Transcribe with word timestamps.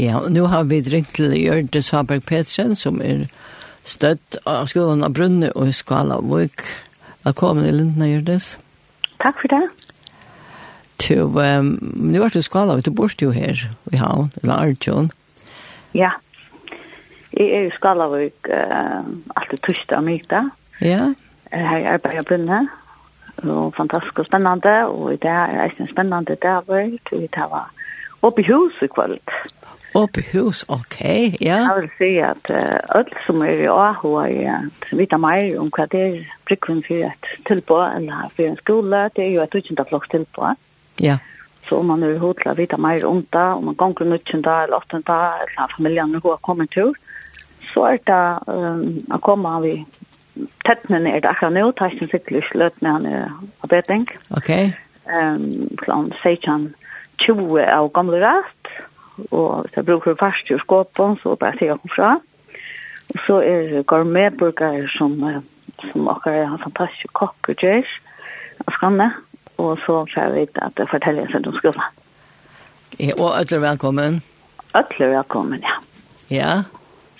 Ja, 0.00 0.16
og 0.16 0.30
nå 0.32 0.46
har 0.48 0.62
vi 0.64 0.78
ringt 0.80 1.10
til 1.18 1.34
Gjørte 1.36 1.82
Svaberg 1.84 2.22
Petersen, 2.24 2.72
som 2.78 3.02
er 3.04 3.26
støtt 3.84 4.38
av 4.48 4.70
skolen 4.72 5.04
av 5.04 5.12
Brunne 5.12 5.50
og 5.52 5.74
Skalavøk. 5.76 6.64
Velkommen 7.26 7.66
i 7.68 7.74
Lindene, 7.74 8.08
Gjørtes. 8.08 8.54
Takk 9.20 9.42
for 9.42 9.52
det. 9.52 9.60
Til, 11.04 11.28
um, 11.28 11.68
nå 12.14 12.24
er 12.24 12.32
du 12.32 12.40
Skala, 12.40 12.78
du 12.80 12.88
bor 12.96 13.12
jo 13.20 13.34
her 13.34 13.60
i 13.92 14.00
Havn, 14.00 14.32
eller 14.40 14.54
Arjun. 14.70 15.12
Ja, 15.92 16.14
jeg 17.36 17.52
er 17.58 17.68
i 17.68 17.76
Skalavøk 17.76 18.48
uh, 18.48 19.04
alltid 19.36 19.64
torsdag 19.68 20.00
og 20.00 20.08
mykta. 20.08 20.44
Ja. 20.80 21.12
Her 21.52 21.76
er 21.76 21.92
arbeidet 21.98 22.24
Brunne, 22.30 22.64
og 23.44 23.76
fantastisk 23.76 24.24
og 24.24 24.32
spennende, 24.32 24.78
og 24.88 25.20
det 25.20 25.36
er 25.36 25.68
en 25.68 25.92
spennende 25.92 26.40
dag, 26.40 26.64
og 26.72 27.00
det 27.12 27.48
var 27.52 27.68
oppe 28.24 28.40
i 28.40 28.48
huset 28.48 28.96
kvalitet. 28.96 29.59
Oppe 29.98 30.22
hus, 30.32 30.62
ok, 30.68 31.00
ja. 31.42 31.56
Jeg 31.66 31.76
vil 31.80 31.88
si 31.98 32.10
at 32.22 32.50
uh, 32.54 32.78
alle 32.94 33.22
som 33.26 33.40
er 33.42 33.64
i 33.64 33.66
AHO 33.66 34.12
er 34.22 34.34
ja, 34.36 34.58
vite 34.94 35.18
mer 35.18 35.56
om 35.58 35.70
hva 35.74 35.88
det 35.90 36.02
er 36.04 36.28
brukven 36.46 36.82
for 36.86 37.08
et 37.08 37.30
tilbå, 37.48 37.80
eller 37.96 38.30
for 38.36 38.46
en 38.46 38.60
skole, 38.60 39.02
det 39.16 39.24
er 39.26 39.32
jo 39.34 39.42
et 39.42 39.56
utkjent 39.58 39.82
flokk 39.90 40.06
tilbå. 40.12 40.52
Ja. 41.02 41.18
Så 41.68 41.80
om 41.80 41.90
man 41.90 42.02
er 42.06 42.14
i 42.14 42.22
hodet 42.22 42.46
å 42.50 42.56
vite 42.58 42.78
mer 42.78 43.02
om 43.06 43.22
det, 43.22 43.46
om 43.56 43.66
man 43.66 43.78
ganger 43.78 44.04
gonger 44.04 44.14
nukkjenta, 44.14 44.56
eller 44.64 44.78
åttenta, 44.78 45.18
eller 45.42 45.74
familien 45.74 46.14
er 46.14 46.22
hoa 46.24 46.38
kommet 46.42 46.70
til, 46.74 46.94
så 47.72 47.88
er 47.90 47.98
det 48.06 48.22
um, 48.50 48.86
å 49.14 49.18
komme 49.22 49.56
av 49.58 49.66
i 49.66 49.76
tettene 50.66 51.02
ned, 51.04 51.26
akkurat 51.26 51.54
nå, 51.54 51.66
tar 51.74 51.92
testen 51.92 52.10
sikkert 52.10 52.48
sløt 52.50 52.78
med 52.82 52.92
han 52.94 53.10
er 53.10 53.28
arbeiding. 53.66 54.06
Ok. 54.38 54.50
Um, 55.10 55.70
klant 55.82 56.14
16, 56.22 56.70
20 57.26 57.66
av 57.66 57.90
gamle 57.94 58.22
rett, 58.22 58.74
og 59.30 59.68
så 59.74 59.82
bruker 59.86 60.12
vi 60.12 60.20
fast 60.20 60.50
i 60.50 60.58
skåpen, 60.60 61.16
så 61.22 61.36
bare 61.40 61.58
sier 61.58 61.74
jeg 61.74 61.92
fra. 61.94 62.16
Og 63.10 63.24
så 63.26 63.40
er 63.42 63.66
det 63.72 63.86
gourmetburger 63.90 64.86
som, 64.96 65.16
som 65.80 66.08
akkurat 66.12 66.44
er 66.44 66.52
en 66.52 66.62
fantastisk 66.62 67.12
kokk 67.18 67.52
og 67.52 67.58
til 67.62 67.84
av 68.60 68.74
Skanne, 68.76 69.10
og 69.58 69.78
så 69.84 70.02
får 70.04 70.16
jeg 70.16 70.34
vite 70.36 70.64
at 70.64 70.78
jeg 70.78 70.90
forteller 70.90 71.30
seg 71.32 71.48
om 71.48 71.56
skolen. 71.58 71.86
Ja, 73.00 73.14
og 73.16 73.40
ødler 73.40 73.62
velkommen. 73.64 74.20
Ødler 74.76 75.14
velkommen, 75.16 75.64
ja. 75.64 75.78
Ja. 76.30 76.52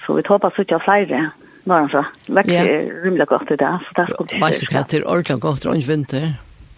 Så 0.04 0.16
vi 0.16 0.22
håper 0.28 0.52
så 0.54 0.64
ikke 0.64 0.78
av 0.78 0.84
flere 0.84 1.22
når 1.68 1.74
han 1.76 1.90
så. 1.92 2.04
Vekk 2.36 2.52
ja. 2.52 2.62
er 2.64 2.92
rimelig 3.04 3.26
godt 3.30 3.50
i 3.50 3.58
dag, 3.60 3.82
så 3.84 3.96
det 3.96 4.04
er 4.04 4.12
skolen. 4.14 4.40
Bare 4.40 4.60
ikke 4.60 4.98
er 4.98 5.06
ordentlig 5.06 5.40
godt, 5.40 5.66
rundt 5.66 5.88
vinter. 5.88 6.30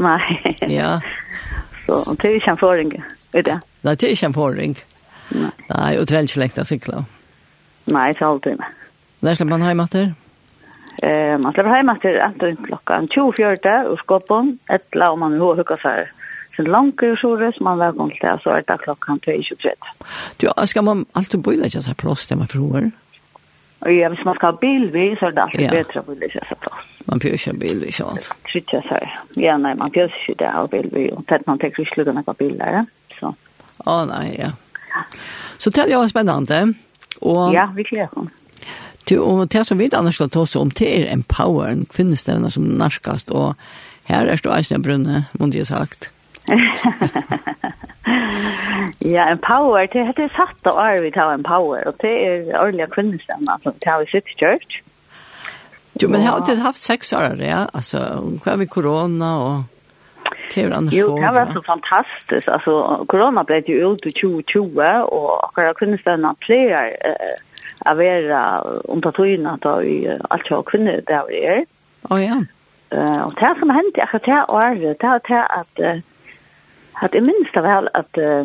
Nei. 0.02 0.20
ja. 0.68 0.96
Så 1.82 2.14
det 2.14 2.28
er 2.28 2.34
ikke 2.38 2.52
en 2.54 2.58
forring 2.60 2.92
i 2.94 3.42
det. 3.42 3.56
Nei, 3.82 3.94
det 3.98 4.06
er 4.06 4.12
ikke 4.14 4.28
en 4.30 4.34
forring. 4.36 4.76
Nei, 5.68 5.98
och 5.98 6.08
tränar 6.08 6.22
inte 6.22 6.40
läkta 6.40 6.64
cykla. 6.64 6.94
sykla. 6.94 7.04
Nei, 7.84 8.10
ikke 8.10 8.26
alltid. 8.26 8.62
Når 9.20 9.34
slipper 9.34 9.50
man 9.50 9.66
hjemme 9.66 9.86
till? 9.88 10.12
Eh, 11.02 11.38
man 11.38 11.52
slipper 11.52 11.76
hjemme 11.76 11.94
til 12.02 12.18
enten 12.22 12.56
klockan 12.66 13.08
24 13.08 13.88
och 13.88 13.98
skåpen, 13.98 14.58
ett 14.68 14.94
la 14.94 15.10
om 15.12 15.20
man 15.20 15.40
har 15.40 15.54
hukket 15.54 15.80
seg 15.82 16.06
sin 16.56 16.64
Sen 16.64 16.72
långt 16.72 17.02
och 17.02 17.18
så 17.18 17.36
röst 17.36 17.60
man 17.60 17.78
til 17.78 18.18
till 18.20 18.38
så 18.42 18.50
er 18.50 18.62
det 18.68 18.78
klockan 18.78 19.20
23. 19.20 19.70
Du, 20.40 20.48
skal 20.66 20.84
man 20.84 21.06
alltid 21.14 21.40
bo 21.40 21.52
i 21.52 21.56
lägga 21.56 21.80
så 21.80 21.88
här 21.88 22.36
man 22.36 22.46
förhåller? 22.46 22.90
Och 23.78 23.92
ja, 23.92 24.08
hvis 24.08 24.24
man 24.24 24.34
skal 24.34 24.52
ha 24.52 24.58
bilvis 24.60 25.18
så 25.18 25.26
er 25.26 25.30
det 25.30 25.42
alltid 25.42 25.60
ja. 25.60 25.70
bedre 25.70 26.00
å 26.00 26.02
bo 26.02 26.12
i 26.12 26.18
lägga 26.18 26.40
så. 26.48 26.56
Man 27.04 27.20
pjörs 27.20 27.46
ikke 27.46 27.58
bil 27.58 27.80
vid 27.80 27.94
sånt. 27.94 28.28
Trykker 28.46 28.84
seg. 28.86 29.08
Ja, 29.42 29.56
nei, 29.58 29.74
man 29.74 29.90
pjörs 29.90 30.14
ikke 30.22 30.38
det 30.44 30.50
av 30.54 30.68
bil 30.70 30.88
vid. 30.92 31.10
Och 31.12 31.26
tätt 31.26 31.46
man 31.46 31.58
tenker 31.58 31.82
ikke 31.82 31.94
sluta 31.94 32.12
med 32.12 32.28
bilar, 32.38 32.84
så. 33.20 33.34
Åh, 33.86 34.04
nei, 34.06 34.36
ja. 34.38 34.52
Så 35.58 35.70
det 35.70 35.86
er 35.86 35.94
jo 35.94 36.06
spennende. 36.08 36.74
Og, 37.22 37.52
ja, 37.54 37.68
vi 37.76 37.86
gleder 37.86 38.08
oss. 38.18 38.38
Og 39.12 39.52
det 39.52 39.66
som 39.66 39.78
vi 39.78 39.88
annars 39.92 40.14
skal 40.14 40.30
ta 40.30 40.40
oss 40.40 40.56
om, 40.56 40.70
det 40.70 40.88
er 40.88 41.12
empoweren, 41.12 41.84
kvinnestevne 41.90 42.50
som 42.50 42.64
narskast, 42.78 43.30
og 43.30 43.54
her 44.08 44.26
er 44.26 44.36
stå 44.40 44.52
eisne 44.54 44.82
brunne, 44.82 45.24
måtte 45.40 45.58
jeg 45.58 45.66
sagt. 45.66 46.10
ja, 49.14 49.28
empower, 49.30 49.86
det 49.92 50.06
heter 50.08 50.30
satt 50.36 50.66
og 50.70 50.78
er 50.82 51.02
vi 51.04 51.10
tar 51.14 51.34
empower, 51.34 51.82
og 51.86 51.98
det 52.02 52.14
er 52.26 52.62
årlige 52.62 52.88
kvinnestevna 52.94 53.58
som 53.62 53.76
tar 53.84 54.02
vi 54.02 54.10
sitt 54.14 54.32
church. 54.38 54.80
Jo, 56.00 56.08
men 56.08 56.22
har 56.24 56.40
du 56.46 56.56
haft 56.62 56.80
sex 56.80 57.12
år, 57.12 57.36
ja? 57.44 57.66
Altså, 57.74 57.98
hva 58.42 58.54
er 58.54 58.62
vi 58.62 58.70
korona 58.70 59.36
og... 59.42 59.62
Det 60.54 60.68
var 60.68 60.76
annars 60.76 60.94
Jo, 60.94 61.18
det 61.18 61.30
var 61.30 61.52
så 61.52 61.62
fantastiskt. 61.62 62.48
Alltså, 62.48 63.04
corona 63.08 63.44
blev 63.44 63.68
ju 63.68 63.92
ut 63.92 64.06
i 64.06 64.12
2020 64.12 64.80
och 65.04 65.44
akkurat 65.44 65.76
kunde 65.76 65.98
stanna 65.98 66.34
fler 66.40 66.96
eh, 67.04 67.90
av 67.90 68.02
era 68.02 68.60
omtatojerna 68.84 69.58
då 69.60 69.82
i 69.82 70.18
allt 70.30 70.50
jag 70.50 70.64
kunde 70.64 71.00
där 71.06 71.22
vi 71.28 71.44
är. 71.44 71.64
Ja, 72.08 72.20
ja. 72.20 72.44
Eh, 72.90 73.26
och 73.26 73.34
det 73.34 73.54
som 73.58 73.70
hände, 73.70 74.02
akkurat 74.02 74.24
det 74.24 74.44
ta 74.46 74.56
året, 74.56 75.00
det 75.00 75.06
var 75.06 75.16
att 75.16 76.02
att 76.92 77.14
jag 77.14 77.24
minns 77.24 77.48
det 77.54 77.60
väl 77.60 77.88
att 77.92 78.18
eh, 78.18 78.44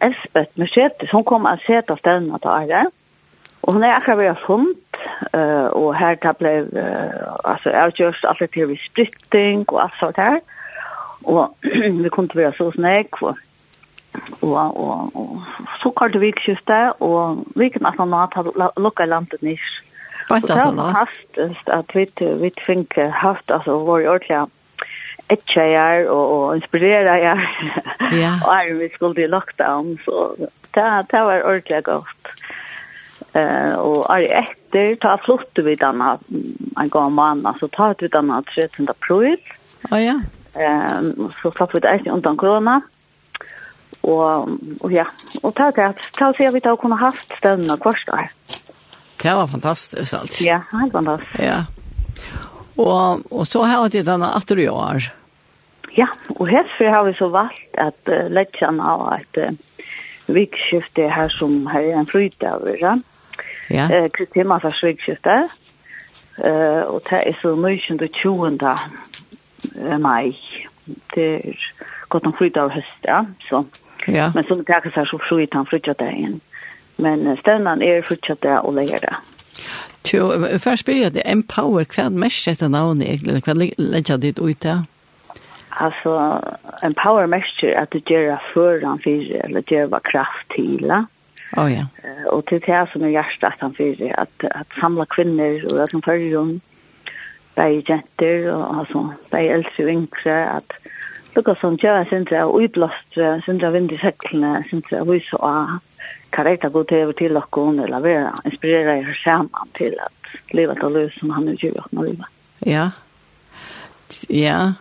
Elspeth 0.00 0.50
Mercedes, 0.54 1.10
hon 1.12 1.24
kom 1.24 1.46
att 1.46 1.60
sätta 1.60 1.96
ställena 1.96 2.38
till 2.38 2.50
året. 2.50 2.92
Og 3.64 3.72
hun 3.72 3.84
er 3.84 3.96
akkurat 3.96 4.18
vært 4.20 4.42
funnet, 4.44 4.98
uh, 5.32 5.68
og 5.72 5.94
her 5.96 6.18
det 6.20 6.34
ble, 6.40 6.52
uh, 6.68 7.30
altså, 7.48 7.70
jeg 7.72 7.80
har 7.80 7.94
gjort 7.96 8.26
alt 8.28 8.42
det 8.42 8.50
til 8.52 8.68
vi 8.68 8.76
sprytting 8.82 9.64
og 9.72 9.78
alt 9.86 9.96
sånt 10.00 10.20
her. 10.20 10.40
Og 11.24 11.56
vi 12.04 12.12
kom 12.12 12.28
til 12.28 12.40
å 12.40 12.44
være 12.44 12.56
så 12.58 12.70
snakk, 12.74 13.22
og, 13.22 13.38
og, 14.40 14.56
og, 14.56 15.16
og 15.18 15.70
så 15.82 15.92
kallte 15.98 16.22
vi 16.22 16.34
kjøstet, 16.38 17.00
og 17.04 17.44
vi 17.58 17.70
kunne 17.74 17.92
at 17.92 18.00
han 18.00 18.14
hadde 18.36 18.70
lukket 18.80 19.10
landet 19.10 19.42
nys. 19.42 19.70
Og 20.30 20.40
det 20.40 20.56
var 20.56 20.72
fantastisk 20.72 21.72
at 21.72 21.96
vi, 21.96 22.06
vi 22.40 22.52
fikk 22.64 22.98
haft, 23.12 23.50
altså, 23.50 23.76
vår 23.84 24.06
ordentlig 24.14 24.44
etja 25.32 25.64
jeg 25.64 26.08
og, 26.12 26.32
og 26.36 26.56
inspirera 26.58 27.16
jeg. 27.28 27.48
Ja. 28.12 28.36
og 28.44 28.52
er 28.54 28.74
vi 28.78 28.90
skulle 28.94 29.24
i 29.24 29.30
lockdown, 29.30 29.96
så 30.04 30.30
det, 30.38 30.84
det 31.10 31.24
var 31.28 31.44
ordentlig 31.44 31.84
godt. 31.84 32.34
Uh, 33.36 33.74
og 33.78 34.10
är 34.10 34.38
etter, 34.38 34.94
ta 34.96 35.16
flott 35.18 35.58
vi 35.58 35.74
denne 35.74 36.18
en 36.80 36.88
gang 36.88 37.12
man 37.12 37.46
alltså 37.46 37.68
ta 37.68 37.90
ut 37.90 38.02
vid 38.02 38.10
denna 38.10 38.42
13 38.42 38.88
april. 38.88 39.36
Ja 39.90 39.98
ja. 39.98 40.20
Ehm 40.54 41.30
så 41.40 41.50
slapp 41.50 41.74
vi 41.74 41.82
det 41.84 41.90
eisen 41.92 42.12
undan 42.14 42.36
korona. 42.36 42.80
Og, 44.04 44.50
og 44.84 44.92
ja, 44.92 45.06
og 45.42 45.54
takk 45.56 45.78
at 45.80 46.02
tal 46.18 46.34
sier 46.36 46.52
vi 46.52 46.60
da 46.60 46.74
kunne 46.76 46.98
haft 47.00 47.32
støvnene 47.38 47.78
kvart 47.80 48.04
der. 48.10 48.32
Det 49.22 49.32
var 49.32 49.48
fantastisk 49.48 50.18
alt. 50.18 50.40
Ja, 50.44 50.60
helt 50.72 50.92
fantastisk. 50.92 51.40
Ja. 51.40 51.62
Og, 52.76 53.22
og 53.30 53.46
så 53.46 53.64
har 53.64 53.88
vi 53.88 54.02
denne 54.04 54.28
atter 54.36 54.60
i 54.60 54.68
år. 54.68 55.08
Ja, 55.96 56.10
og 56.36 56.48
herfor 56.50 56.90
har 56.90 57.04
vi 57.06 57.14
så 57.16 57.30
valgt 57.32 57.78
at 57.78 58.10
uh, 58.10 58.26
lettjan 58.28 58.80
av 58.82 59.06
et 59.14 59.40
uh, 59.40 59.86
vikskifte 60.26 61.08
her 61.08 61.32
som 61.38 61.64
her 61.70 61.86
er 61.94 62.00
en 62.02 62.10
frydag, 62.10 62.66
ja. 62.80 62.98
Ja. 63.68 63.88
Eh, 63.88 64.08
Kristina 64.12 64.44
Massas 64.44 64.82
vikskifte. 64.82 65.48
Eh, 66.36 66.82
og 66.90 67.02
det 67.10 67.20
er 67.26 67.36
så 67.40 67.54
mye 67.56 67.78
20 68.20 68.58
mai. 70.00 70.36
Det 71.14 71.28
er 71.34 71.60
godt 72.08 72.26
om 72.26 72.32
flytta 72.36 72.60
av 72.60 72.70
höst, 72.70 73.00
ja. 73.02 73.24
Så. 73.48 73.64
Ja. 74.06 74.32
Men 74.34 74.44
som 74.44 74.64
det 74.64 74.72
här 74.72 75.04
så 75.04 75.18
flyttar 75.18 75.56
han 75.56 75.66
flyttar 75.66 75.94
det 75.98 76.12
inn. 76.12 76.40
Men 76.96 77.36
ställan 77.36 77.82
er 77.82 78.02
flyttar 78.02 78.36
det 78.40 78.58
og 78.60 78.74
leger 78.74 78.98
det. 78.98 79.14
Jo, 80.12 80.28
spør 80.76 80.92
jeg 80.92 81.14
det 81.14 81.22
Empower, 81.24 81.86
hva 81.88 82.04
er 82.04 82.10
det 82.12 82.20
mest 82.20 82.48
etter 82.48 82.68
navnet 82.68 83.08
egentlig? 83.08 83.40
Hva 83.46 83.54
legger 83.56 84.16
det 84.16 84.38
ut 84.38 84.60
där? 84.60 84.84
Alltså, 85.68 86.40
Empower 86.82 87.26
mest 87.26 87.62
är 87.62 87.82
att 87.82 87.90
du 87.90 88.00
gör 88.06 88.40
föran 88.52 88.98
för, 88.98 89.44
eller 89.44 89.72
gör 89.72 90.00
kraft 90.04 90.48
till. 90.48 90.86
Ja. 90.88 91.06
Oh, 91.56 91.72
ja. 91.72 91.86
Och 92.30 92.44
till 92.44 92.60
det 92.60 92.86
som 92.92 93.02
är 93.02 93.08
hjärtat 93.08 93.54
han 93.58 93.74
för 93.74 94.14
att, 94.18 94.44
att 94.44 94.72
samla 94.80 95.06
kvinnor 95.06 95.64
och 95.72 95.82
att 95.82 95.90
de 95.90 96.02
följer 96.02 96.34
dem 96.34 96.60
bei 97.54 97.70
jenter 97.88 98.50
og 98.52 98.80
altså, 98.80 99.06
bei 99.30 99.46
eldre 99.52 99.86
og 99.86 99.90
yngre, 99.92 100.38
at 100.56 100.76
lukka 101.36 101.54
som 101.60 101.78
tjøa 101.78 102.04
sindra 102.10 102.44
og 102.46 102.60
uiblåstre, 102.60 103.40
sindra 103.46 103.70
vind 103.74 103.92
i 103.92 103.98
seklene, 104.00 104.56
sindra 104.70 105.02
vis 105.08 105.32
og 105.38 105.46
ah, 105.48 105.74
kan 106.34 106.46
reita 106.46 106.68
god 106.68 106.90
til 106.90 107.04
over 107.04 107.18
til 107.18 107.36
okkon, 107.38 107.80
eller 107.84 108.02
vera 108.02 108.32
inspirera 108.44 108.98
i 108.98 109.18
saman 109.22 109.74
til 109.78 109.96
at 110.02 110.36
livet 110.54 110.82
og 110.82 110.92
løs 110.92 111.18
som 111.18 111.30
han 111.34 111.48
er 111.48 111.58
tjøa 111.60 111.86
og 111.90 112.04
livet. 112.04 112.30
Ja, 112.66 112.90
ja, 114.30 114.72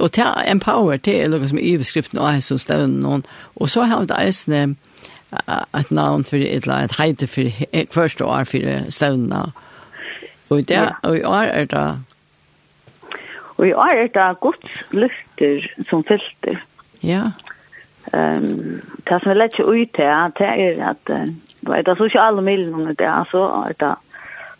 og 0.00 0.12
til 0.12 0.24
empower 0.46 0.96
det 0.96 1.16
er 1.22 1.30
noe 1.30 1.48
som 1.48 1.58
er 1.58 1.66
iveskriften 1.72 2.20
og 2.20 2.28
er 2.30 2.44
som 2.44 2.58
støvn 2.60 3.00
noen, 3.02 3.24
og 3.56 3.70
så 3.70 3.86
har 3.90 4.02
vi 4.02 4.10
det 4.10 4.20
eisne 4.20 4.62
et 5.78 5.90
navn 5.90 6.24
for 6.26 6.36
et 6.36 6.64
eller 6.64 6.74
annet 6.74 6.96
heite 6.98 7.26
for 7.30 7.50
hvert 7.94 8.22
år 8.26 8.46
for 8.50 8.90
støvnene, 8.90 9.42
Og 10.50 10.64
det, 10.68 10.70
ja. 10.70 10.94
og 11.02 11.16
i 11.16 11.22
år 11.22 11.52
er 11.54 11.64
det? 11.70 11.86
Og 13.56 13.68
i 13.68 13.72
år 13.72 13.92
er 14.02 14.08
det 14.14 14.40
gods 14.40 14.76
lyfter 14.90 15.66
som 15.88 16.04
filter. 16.04 16.58
Ja. 17.02 17.30
Um, 18.12 18.80
det 19.06 19.18
som 19.20 19.30
vi 19.30 19.36
lett 19.36 19.54
ikke 19.54 19.68
ut 19.68 19.92
til, 19.94 20.30
det 20.38 20.48
er 20.48 20.80
at 20.90 21.12
uh, 21.12 21.26
det 21.68 21.88
er 21.88 21.98
sosiale 21.98 22.42
miljøene 22.42 22.94
der, 22.98 23.28
så 23.30 23.44
er 23.68 23.76
det 23.78 23.92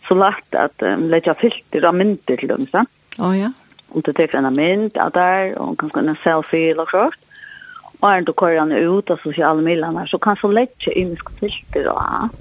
så 0.07 0.15
lagt 0.15 0.55
at 0.55 0.85
um, 0.85 1.09
lett 1.09 1.27
ikke 1.27 1.39
filter 1.41 1.87
av 1.89 1.97
mynter 1.97 2.39
til 2.39 2.53
dem, 2.53 2.67
sant? 2.71 2.93
Å 3.19 3.27
oh, 3.27 3.35
ja. 3.35 3.51
Og 3.91 4.05
du 4.05 4.13
tar 4.15 4.37
en 4.39 4.47
mynd 4.55 4.95
av 4.95 5.11
der, 5.17 5.57
og 5.59 5.75
kanskje 5.81 6.05
en 6.05 6.21
selfie 6.23 6.71
eller 6.71 6.87
sånt. 6.93 7.19
Og 7.99 8.07
er 8.09 8.23
du 8.25 8.31
kører 8.33 8.71
ut 8.87 9.11
av 9.11 9.19
sosiale 9.21 9.61
miljøene, 9.61 10.07
så 10.07 10.17
kan 10.21 10.39
så 10.39 10.47
lett 10.47 10.71
ikke 10.79 10.95
inn 10.97 11.17
filter 11.41 11.91
av 11.91 12.31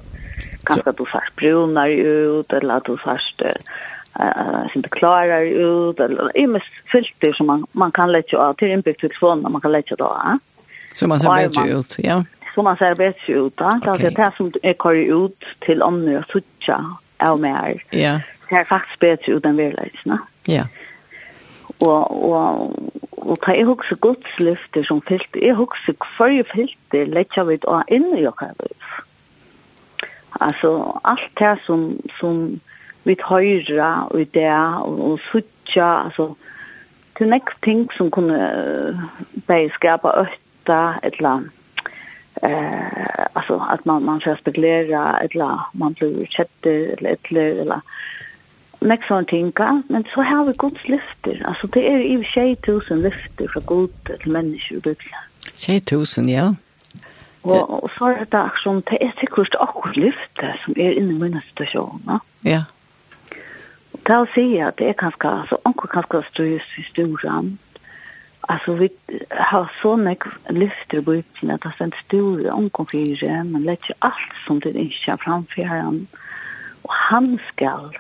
Kanskje 0.66 0.92
du 0.92 1.04
sørst 1.10 1.36
brunar 1.36 1.88
ut, 1.88 2.52
eller 2.52 2.74
at 2.80 2.86
du 2.86 2.96
sørst 3.00 3.42
uh, 3.42 4.66
inte 4.76 4.88
klarar 4.88 5.46
ut, 5.46 6.00
eller 6.00 6.36
i 6.36 6.46
mest 6.46 6.72
filter 6.92 7.32
som 7.32 7.46
man, 7.46 7.64
man 7.72 7.92
kan 7.92 8.12
lägga 8.12 8.38
av 8.38 8.54
till 8.54 8.68
inbyggt 8.68 9.00
telefonen, 9.00 9.52
man 9.52 9.60
kan 9.60 9.72
lägga 9.72 9.96
det 9.96 10.04
av. 10.04 10.38
Så 10.94 11.08
man 11.08 11.20
ser 11.20 11.34
bättre 11.34 11.68
ut, 11.68 11.96
ja. 11.98 12.24
Så 12.54 12.62
man 12.62 12.76
ser 12.76 12.94
bättre 12.94 13.32
ut, 13.32 13.54
ja. 13.56 13.78
Okay. 13.78 14.06
är 14.06 14.10
det 14.10 14.32
som 14.36 14.52
är 14.62 14.72
kvar 14.72 14.94
ut 14.94 15.44
till 15.58 15.82
andra 15.82 16.18
och 16.18 16.24
suttja 16.24 16.84
av 17.18 17.40
mer. 17.40 17.82
Ja. 17.90 18.20
Det 18.48 18.56
är 18.56 18.64
faktiskt 18.64 18.98
bättre 18.98 19.32
ut 19.32 19.44
än 19.44 19.56
verkligheten. 19.56 20.18
Ja. 20.44 20.64
Och, 21.78 22.30
och, 22.30 22.72
och 23.10 23.38
det 23.46 23.60
är 23.60 23.68
också 23.68 23.94
godslyfter 23.94 24.82
som 24.82 25.00
filter. 25.00 25.40
Jag 25.40 25.54
har 25.54 25.62
också 25.62 25.92
kvar 25.92 26.44
filter 26.54 27.06
lägger 27.06 27.44
vi 27.44 27.58
av 27.62 27.82
in 27.88 28.14
i 28.18 28.22
jag 28.22 28.36
kan 28.36 28.48
Alltså 30.30 31.00
allt 31.02 31.30
det 31.34 31.58
som 31.66 31.98
som 32.20 32.60
vi 33.02 33.16
höra 33.20 34.04
och 34.04 34.18
det 34.30 34.52
och, 34.82 35.12
och 35.12 35.20
sucha 35.20 35.84
alltså 35.84 36.34
till 37.12 37.28
next 37.28 37.60
thing 37.60 37.88
som 37.96 38.10
kunde 38.10 38.34
uh, 38.34 39.00
bäj 39.32 39.70
skapa 39.70 40.12
ötta 40.12 40.94
ett 41.02 41.20
land 41.20 41.48
eh 42.42 43.10
alltså 43.32 43.66
att 43.68 43.84
man 43.84 44.04
man 44.04 44.20
ska 44.20 44.36
speglera 44.36 45.20
ett 45.20 45.34
la 45.34 45.66
man 45.72 45.92
blir 45.92 46.26
chatte 46.26 46.70
eller 46.70 47.10
ett 47.10 47.32
eller 47.32 47.80
next 48.80 49.08
sån 49.08 49.24
tinka 49.24 49.82
men 49.88 50.04
så 50.14 50.22
har 50.22 50.44
vi 50.44 50.52
Guds 50.52 50.88
lyfter 50.88 51.42
alltså 51.46 51.66
det 51.66 51.88
är 51.88 51.98
i 51.98 52.56
2000 52.56 53.00
lyfter 53.00 53.48
för 53.48 53.60
gott 53.60 54.04
till 54.04 54.32
människor 54.32 54.76
i 54.76 54.80
Bibeln 54.80 55.20
2000 55.66 56.28
ja. 56.28 56.54
Og, 57.42 57.82
og 57.84 57.90
så 57.96 58.10
er 58.12 58.24
det 58.24 58.36
akkurat 58.36 58.62
som, 58.62 58.82
det 58.90 58.98
er 59.00 59.14
sikkert 59.20 59.56
akkurat 59.60 59.96
lyfte 59.96 60.52
som 60.64 60.76
er 60.76 60.98
inne 60.98 61.14
i 61.14 61.20
mine 61.22 61.40
situasjoner. 61.48 62.20
Ja. 62.44 62.66
Og 63.94 64.02
det 64.06 64.18
å 64.18 64.28
si 64.34 64.44
at 64.60 64.76
det 64.78 64.92
er 64.92 64.98
kanskje, 65.00 65.32
altså, 65.42 65.58
anker 65.64 65.90
kanskje 65.94 66.22
strøs 66.28 66.68
i 66.78 66.84
storan. 66.90 67.54
Altså, 68.50 68.74
vi 68.76 68.90
har 69.30 69.72
sånne 69.80 70.16
lyfter 70.52 71.00
på 71.00 71.06
bøyden 71.10 71.54
at 71.54 71.64
det 71.64 71.72
er 71.72 71.86
en 71.86 71.96
stor 72.04 72.46
anker 72.56 72.88
fire, 72.92 73.40
men 73.48 73.66
det 73.66 73.78
er 73.78 73.98
alt 74.10 74.38
som 74.44 74.60
det 74.60 74.74
ikke 74.76 75.14
er 75.14 75.24
framfor 75.24 75.68
han. 75.70 76.00
Og 76.84 76.94
han 77.08 77.34
skal, 77.48 77.90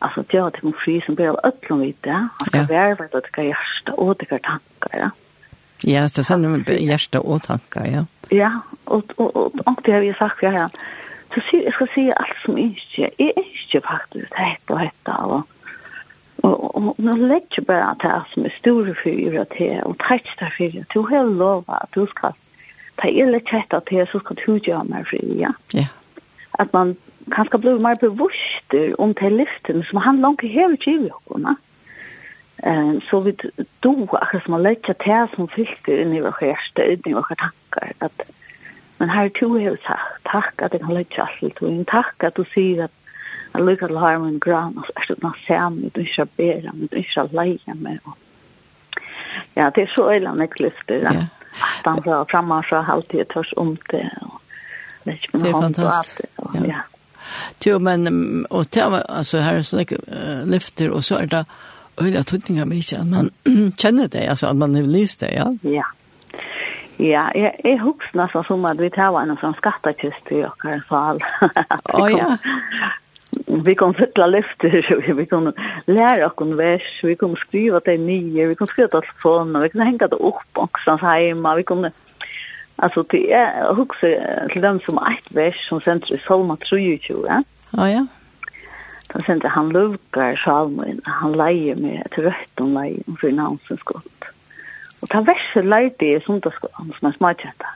altså, 0.00 0.26
det 0.30 0.40
er 0.40 0.54
til 0.58 0.76
fri 0.82 0.98
som 1.06 1.18
blir 1.18 1.34
av 1.34 1.42
øtlom 1.46 1.86
det. 1.86 2.20
Han 2.20 2.46
skal 2.46 2.62
ja. 2.64 2.68
være 2.74 2.96
ved 2.98 3.18
at 3.18 3.30
det 3.30 3.44
er 3.44 3.50
hjerte 3.52 3.98
og 3.98 4.14
det 4.20 4.30
er 4.30 4.46
tanker, 4.50 4.96
ja. 4.98 5.10
Ja, 5.88 6.02
det 6.04 6.20
er 6.20 6.26
sånn 6.28 6.44
med 6.44 6.68
hjerte 6.76 7.22
og 7.24 7.42
tanker, 7.46 7.86
ja. 7.88 8.04
Ja, 8.30 8.50
och 8.84 9.12
och 9.16 9.36
och 9.36 9.52
og 9.66 9.76
det 9.84 9.92
har 9.92 10.00
vi 10.00 10.12
sagt 10.12 10.42
ja, 10.42 10.50
ja. 10.50 10.68
Så 11.34 11.40
sier, 11.40 11.64
jag 11.64 11.74
ska 11.74 11.86
si 11.94 12.10
allt 12.16 12.38
som 12.44 12.58
jeg 12.58 12.70
ikke, 12.70 13.10
jeg 13.18 13.28
er 13.36 13.42
ikke 13.42 13.80
faktisk 13.86 14.34
hett 14.34 14.70
og 14.70 14.80
hett 14.80 15.10
av, 15.10 15.30
og, 15.30 15.42
og, 16.42 16.76
og, 16.76 16.88
og 16.88 16.96
nå 16.98 17.14
legger 17.14 17.60
jeg 17.60 17.66
bare 17.66 17.90
at 17.90 18.02
det 18.02 18.32
som 18.32 18.46
er 18.48 18.56
store 18.56 18.94
fyrer 18.98 19.46
til, 19.54 19.76
og 19.86 19.94
trekk 20.02 20.26
deg 20.40 20.56
fyrer 20.56 20.88
til, 20.90 21.04
og 21.04 21.12
jeg 21.14 21.28
lover 21.28 21.76
at 21.76 21.94
du 21.94 22.02
skal, 22.10 22.34
ta 22.98 23.12
jeg 23.14 23.30
legger 23.30 23.60
hett 23.60 23.78
av 23.78 23.94
så 24.10 24.22
skal 24.24 24.40
du 24.42 24.58
gjøre 24.58 24.84
meg 24.90 25.06
fri, 25.06 25.22
ja. 25.38 25.54
Ja. 25.74 25.86
At 26.58 26.74
man 26.74 26.96
kanskje 27.30 27.62
blir 27.62 27.82
mer 27.82 27.98
bevisst 28.02 28.74
om 28.98 29.14
til 29.14 29.38
lyften, 29.38 29.84
som 29.86 30.02
han 30.02 30.20
langt 30.20 30.42
hever 30.42 30.76
til 30.82 31.06
i 31.06 31.14
åkene. 31.14 31.56
Eh, 32.62 32.94
så 33.10 33.20
vi 33.20 33.36
då 33.80 34.08
akkurat 34.12 34.44
som 34.44 34.50
man 34.50 34.62
lägger 34.62 34.94
till 34.94 35.36
som 35.36 35.48
filter 35.48 36.00
in 36.02 36.12
i 36.12 36.20
vår 36.20 36.34
hjärsta, 36.40 36.84
in 36.84 37.02
i 37.04 37.12
vår 37.12 37.26
tankar 37.70 37.92
at 37.98 38.22
men 38.98 39.08
här 39.08 39.28
to 39.28 39.58
jag 39.58 39.78
sagt 39.78 40.24
takk 40.24 40.62
at 40.62 40.72
jag 40.72 40.86
har 40.86 40.94
lärt 40.94 41.38
sig 41.40 41.50
till 41.50 41.68
en 41.68 41.84
takk 41.84 42.24
at 42.24 42.34
du 42.34 42.44
sier 42.44 42.54
säger 42.54 42.84
att 42.84 42.92
jag 43.52 43.66
lyckas 43.66 43.88
till 43.88 43.96
harmen 43.96 44.38
grann 44.38 44.78
og 44.78 44.84
så 44.86 44.92
är 44.94 45.14
det 45.14 45.22
något 45.22 45.36
sam 45.46 45.90
du 45.94 46.04
ska 46.04 46.26
bära 46.36 46.72
men 46.72 46.88
du 46.90 47.02
ska 47.02 47.28
leie 47.32 47.74
med 47.74 47.98
ja 49.54 49.70
det 49.74 49.82
er 49.82 49.92
så 49.94 50.12
illa 50.12 50.34
när 50.34 50.48
lyfter 50.56 51.02
ja. 51.02 51.10
at 51.10 51.84
han 51.84 52.02
sa 52.02 52.24
framme 52.24 52.62
så 52.68 52.76
alltid 52.76 53.28
tørs 53.28 53.52
om 53.56 53.76
det 53.90 54.10
och 54.22 54.40
det 55.04 55.10
er 55.10 55.14
ikke 55.14 55.38
min 55.38 55.46
är 55.46 55.60
fantastiskt 55.60 56.38
ja, 56.38 56.66
ja. 56.66 56.80
Jo, 57.66 57.78
men 57.78 58.46
og 58.50 58.74
det 58.74 58.90
var 58.90 59.02
altså, 59.08 59.40
her 59.40 59.56
er 59.56 59.62
sånne 59.62 59.80
mycket 59.80 60.00
lyfter 60.46 60.90
og 60.90 61.04
så 61.04 61.18
er 61.18 61.26
det 61.26 61.44
öliga 62.00 62.22
tuttingar 62.24 62.64
mycket 62.64 62.98
att 63.00 63.06
man 63.06 63.30
känner 63.78 64.08
det, 64.08 64.28
alltså 64.28 64.46
att 64.46 64.56
man 64.56 64.74
har 64.74 64.82
lyst 64.82 65.20
det, 65.20 65.32
ja? 65.32 65.56
Ja, 65.62 65.84
Ja, 67.00 67.28
jeg, 67.34 67.54
jeg 67.64 67.78
husker 67.80 68.18
nesten 68.20 68.44
som 68.44 68.66
at 68.68 68.80
vi 68.80 68.90
tar 68.92 69.16
en 69.16 69.38
sånn 69.40 69.56
skattekist 69.56 70.32
i 70.36 70.42
okker 70.44 70.82
fall. 70.88 71.20
Å 71.96 72.08
ja. 72.12 72.34
Vi 73.46 73.74
kan 73.78 73.94
fytla 73.94 74.26
lyfter, 74.26 74.82
vi 75.20 75.26
kan 75.30 75.52
lære 75.86 76.26
okken 76.26 76.56
vers, 76.58 76.88
vi 77.06 77.14
kan 77.16 77.36
skriva 77.38 77.80
det 77.86 77.96
nye, 78.02 78.48
vi 78.50 78.56
kan 78.58 78.68
skriva 78.68 78.90
det 78.90 79.04
telefonen, 79.06 79.60
vi 79.62 79.70
kan 79.72 79.86
henge 79.86 80.10
det 80.10 80.18
opp 80.18 80.64
oksans 80.66 81.04
heima, 81.06 81.54
vi 81.58 81.66
kan... 81.68 81.90
Altså, 82.80 83.04
det 83.12 83.26
er 83.36 83.74
husker 83.76 84.48
til 84.52 84.64
dem 84.64 84.80
som 84.84 84.98
eit 85.04 85.26
vers 85.36 85.58
som 85.68 85.82
sender 85.84 86.16
i 86.16 86.20
Salma 86.24 86.56
23, 86.64 87.18
ja? 87.28 87.42
Å 87.76 87.88
ja. 87.88 88.06
Da 89.10 89.20
sender 89.26 89.52
han 89.52 89.72
lukar 89.74 90.36
salmen, 90.40 91.00
han 91.06 91.34
leier 91.38 91.78
med 91.80 92.00
et 92.04 92.18
rødt 92.18 92.62
om 92.62 92.76
leier, 92.76 93.04
for 93.20 93.34
navnsens 93.34 93.82
godt. 93.88 94.19
Og 95.00 95.08
ta 95.08 95.22
verset 95.24 95.64
leite 95.64 96.08
i 96.08 96.20
sundagsskolen 96.24 96.92
som 96.98 97.08
er 97.08 97.16
smakjenta. 97.16 97.74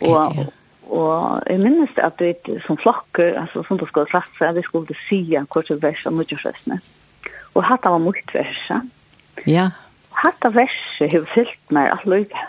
Og, 0.00 0.16
okay, 0.16 0.44
yeah. 0.44 0.50
og 0.90 1.42
jeg 1.48 1.62
minnes 1.64 2.00
at 2.04 2.20
vi 2.20 2.34
som 2.66 2.78
flokker, 2.80 3.34
altså 3.40 3.64
sundagsskolen 3.68 4.12
satt 4.12 4.32
seg, 4.38 4.56
vi 4.58 4.64
skulle 4.66 4.98
sija 5.06 5.44
kort 5.48 5.72
og 5.72 5.82
vers 5.82 6.04
av 6.06 6.16
nødgjørsrøsene. 6.18 6.80
Og 7.54 7.64
hatt 7.66 7.88
var 7.88 7.98
mot 7.98 8.34
verset. 8.34 8.90
Ja. 9.48 9.70
Hatt 10.20 10.44
av 10.46 10.54
verset 10.58 11.12
har 11.12 11.26
fyllt 11.34 11.74
meg 11.74 11.90
at 11.94 12.06
løyga. 12.06 12.46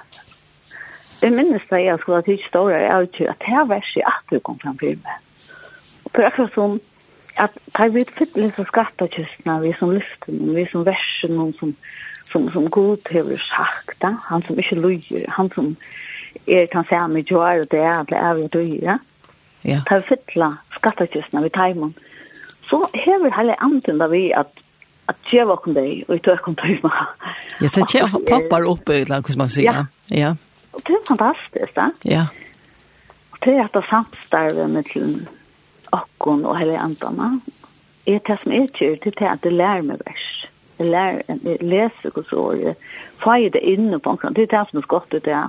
Jeg 1.22 1.34
minnes 1.38 1.66
da 1.70 1.78
jeg 1.78 2.00
skulle 2.02 2.18
ha 2.18 2.26
tid 2.26 2.42
ståre, 2.48 2.78
jeg 2.82 2.92
har 2.92 3.06
ikke 3.06 3.28
at 3.30 3.44
det 3.44 3.54
her 3.54 3.68
verset 3.70 4.08
at 4.10 4.32
du 4.32 4.40
kom 4.40 4.58
fram 4.60 4.78
til 4.82 4.98
meg. 5.04 5.20
Og 6.06 6.14
det 6.16 6.24
er 6.24 6.32
akkurat 6.32 6.56
sånn, 6.56 6.80
at 7.40 7.58
ta 7.78 7.88
vi 7.94 8.04
fyrt 8.10 8.38
litt 8.40 8.58
av 8.60 8.68
skattekystene, 8.70 9.60
vi 9.64 9.74
som 9.78 9.94
lyfter, 9.94 10.40
vi 10.58 10.66
som 10.72 10.86
versen, 10.88 11.36
noen 11.38 11.54
som 11.60 11.76
som, 12.32 12.48
som 12.52 12.70
god 12.70 12.98
har 13.12 13.38
sagt, 13.46 14.02
da. 14.02 14.16
han 14.30 14.44
som 14.48 14.60
ikke 14.60 14.80
lyger, 14.80 15.28
han 15.36 15.52
som 15.52 15.76
er 16.48 16.66
kan 16.72 16.88
se 16.88 17.00
meg 17.12 17.26
i 17.26 17.30
djør 17.30 17.66
og 17.66 17.72
det 17.72 17.82
er 17.84 18.04
det 18.10 18.18
er 18.18 18.34
vi 18.40 18.48
døyer. 18.48 19.00
Ja. 19.68 19.82
Ta 19.86 20.00
fytla 20.02 20.56
skattekistene 20.78 21.44
ved 21.44 21.54
teimen. 21.54 21.94
Så 22.66 22.80
hever 22.94 23.34
hele 23.36 23.56
anden 23.62 24.00
da 24.00 24.08
vi 24.08 24.32
at 24.32 24.50
at 25.12 25.18
tjeva 25.28 25.58
kom 25.60 25.76
deg, 25.76 26.06
og 26.08 26.16
i 26.16 26.22
tøk 26.24 26.44
kom 26.46 26.56
deg 26.62 26.80
med. 26.86 27.00
Ja, 27.60 27.68
det 27.68 27.88
tjeva 27.92 28.22
poppar 28.28 28.68
opp, 28.70 28.88
hvordan 28.88 29.26
man 29.42 29.52
sier. 29.52 29.82
Ja. 29.82 29.84
ja. 30.16 30.30
Og 30.72 30.84
det 30.88 30.96
er 30.96 31.02
fantastisk, 31.08 31.74
da. 31.76 31.90
Ja. 32.08 32.26
Og 33.34 33.42
det 33.44 33.58
er 33.58 33.66
at 33.66 33.76
det 33.76 33.84
samstarve 33.90 34.68
med 34.72 34.88
til 34.92 35.26
okkon 35.92 36.46
og 36.48 36.60
hele 36.62 36.80
andana. 36.80 37.34
Det 38.06 38.16
er 38.18 38.24
det 38.30 38.38
som 38.44 38.56
er 38.56 38.70
tjur, 38.78 38.96
det 39.04 39.14
er 39.20 39.34
at 39.34 39.44
det 39.44 39.54
lærer 39.54 39.84
meg 39.86 40.00
vers 40.06 40.21
jeg 40.82 40.92
lærer, 40.92 41.58
leser 41.62 42.14
hos 42.16 42.34
året, 42.34 42.78
får 43.24 43.50
det 43.54 43.62
inne 43.74 44.00
på 44.00 44.10
omkring. 44.10 44.36
Det 44.36 44.48
er 44.48 44.54
det 44.58 44.70
som 44.70 44.80
er 44.80 44.88
godt 44.88 45.14
ut 45.14 45.28
ja. 45.28 45.48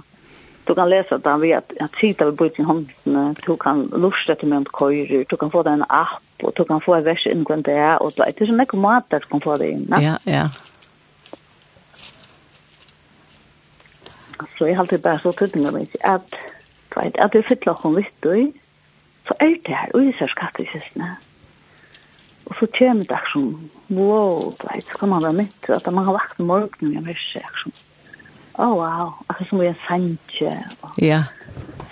Du 0.68 0.74
kan 0.74 0.88
lese 0.88 1.18
det 1.18 1.40
ved 1.40 1.50
at, 1.50 1.72
at 1.80 1.90
sida 2.00 2.24
vi 2.24 2.36
bryter 2.36 2.60
i 2.62 2.64
hånden, 2.64 3.36
du 3.46 3.56
kan 3.56 3.88
lusta 3.92 4.34
til 4.34 4.48
med 4.48 4.68
køyre, 4.70 5.24
du 5.30 5.36
kan 5.36 5.50
få 5.50 5.62
det 5.62 5.72
en 5.72 5.84
app, 5.88 6.22
og 6.42 6.52
du 6.56 6.64
kan 6.64 6.80
få 6.80 6.94
en 6.94 7.04
vers 7.04 7.26
inngående 7.26 7.70
det 7.70 7.74
er, 7.74 7.96
og 7.98 8.12
det 8.16 8.28
er 8.28 8.46
sånn 8.46 8.62
ikke 8.62 8.78
mat 8.78 9.08
der 9.10 9.24
du 9.24 9.26
kan 9.32 9.42
få 9.42 9.56
det 9.58 9.72
inn. 9.74 9.88
Ja, 9.98 10.14
ja. 10.26 10.46
Så 14.54 14.66
jeg 14.66 14.76
har 14.76 14.84
alltid 14.84 15.02
bare 15.02 15.18
så 15.18 15.32
tydelig 15.34 15.64
med 15.64 15.72
meg 15.80 15.98
at, 16.06 16.38
at 16.94 17.34
jeg 17.34 17.44
fyller 17.48 17.82
henne 17.82 18.04
vitt, 18.04 18.62
så 19.26 19.38
er 19.40 19.58
det 19.66 19.74
her, 19.74 19.90
og 19.94 20.06
jeg 20.06 20.14
ser 20.20 20.34
skattekistene. 20.36 21.10
Ja 21.10 21.31
så 22.62 22.68
kommer 22.78 23.04
det 23.04 23.18
som, 23.32 23.70
Wow, 23.88 24.54
vet, 24.62 24.86
så 24.86 24.98
kan 24.98 25.08
man 25.08 25.22
være 25.22 25.32
mitt, 25.32 25.70
at 25.70 25.92
man 25.92 26.04
har 26.04 26.12
vakt 26.12 26.38
morgenen 26.38 26.94
med 26.94 27.08
mye 27.10 27.40
aksjon. 27.42 27.72
Å, 28.52 28.64
oh, 28.64 28.74
wow, 28.78 29.08
akkurat 29.26 29.48
som 29.48 29.60
vi 29.60 29.66
er 29.66 29.80
sanje. 29.88 30.52
Ja. 31.02 31.18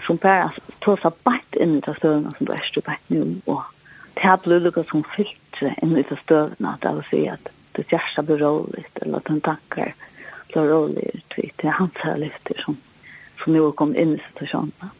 Som 0.06 0.20
bare 0.22 0.52
tar 0.84 1.00
seg 1.02 1.18
bare 1.26 1.60
inn 1.60 1.74
i 1.78 1.82
det 1.84 1.96
støvende 1.98 2.32
som 2.36 2.46
du 2.46 2.52
er 2.54 2.62
stå 2.68 2.84
bare 2.86 3.00
nå, 3.10 3.24
og 3.50 3.66
det 4.14 4.22
her 4.22 4.38
blitt 4.44 4.62
lukket 4.68 4.92
som 4.92 5.02
fyllt 5.16 5.64
inn 5.82 5.96
i 5.96 6.06
det 6.06 6.20
støvende, 6.22 6.76
det 6.84 6.94
vil 7.00 7.08
si 7.10 7.24
at 7.32 7.50
det 7.76 7.88
kjæreste 7.90 8.26
blir 8.28 8.40
rolig, 8.44 8.86
eller 9.02 9.18
at 9.18 9.28
den 9.28 9.42
tanker 9.44 9.92
blir 10.52 10.70
rolig, 10.70 11.10
det 11.34 11.50
er 11.66 11.76
hans 11.80 12.00
her 12.04 12.16
lyfter 12.22 12.62
som, 12.62 12.78
som 13.42 13.58
jo 13.58 13.72
kom 13.76 13.96
inn 13.98 14.14
i 14.16 14.22
situasjonen. 14.30 14.94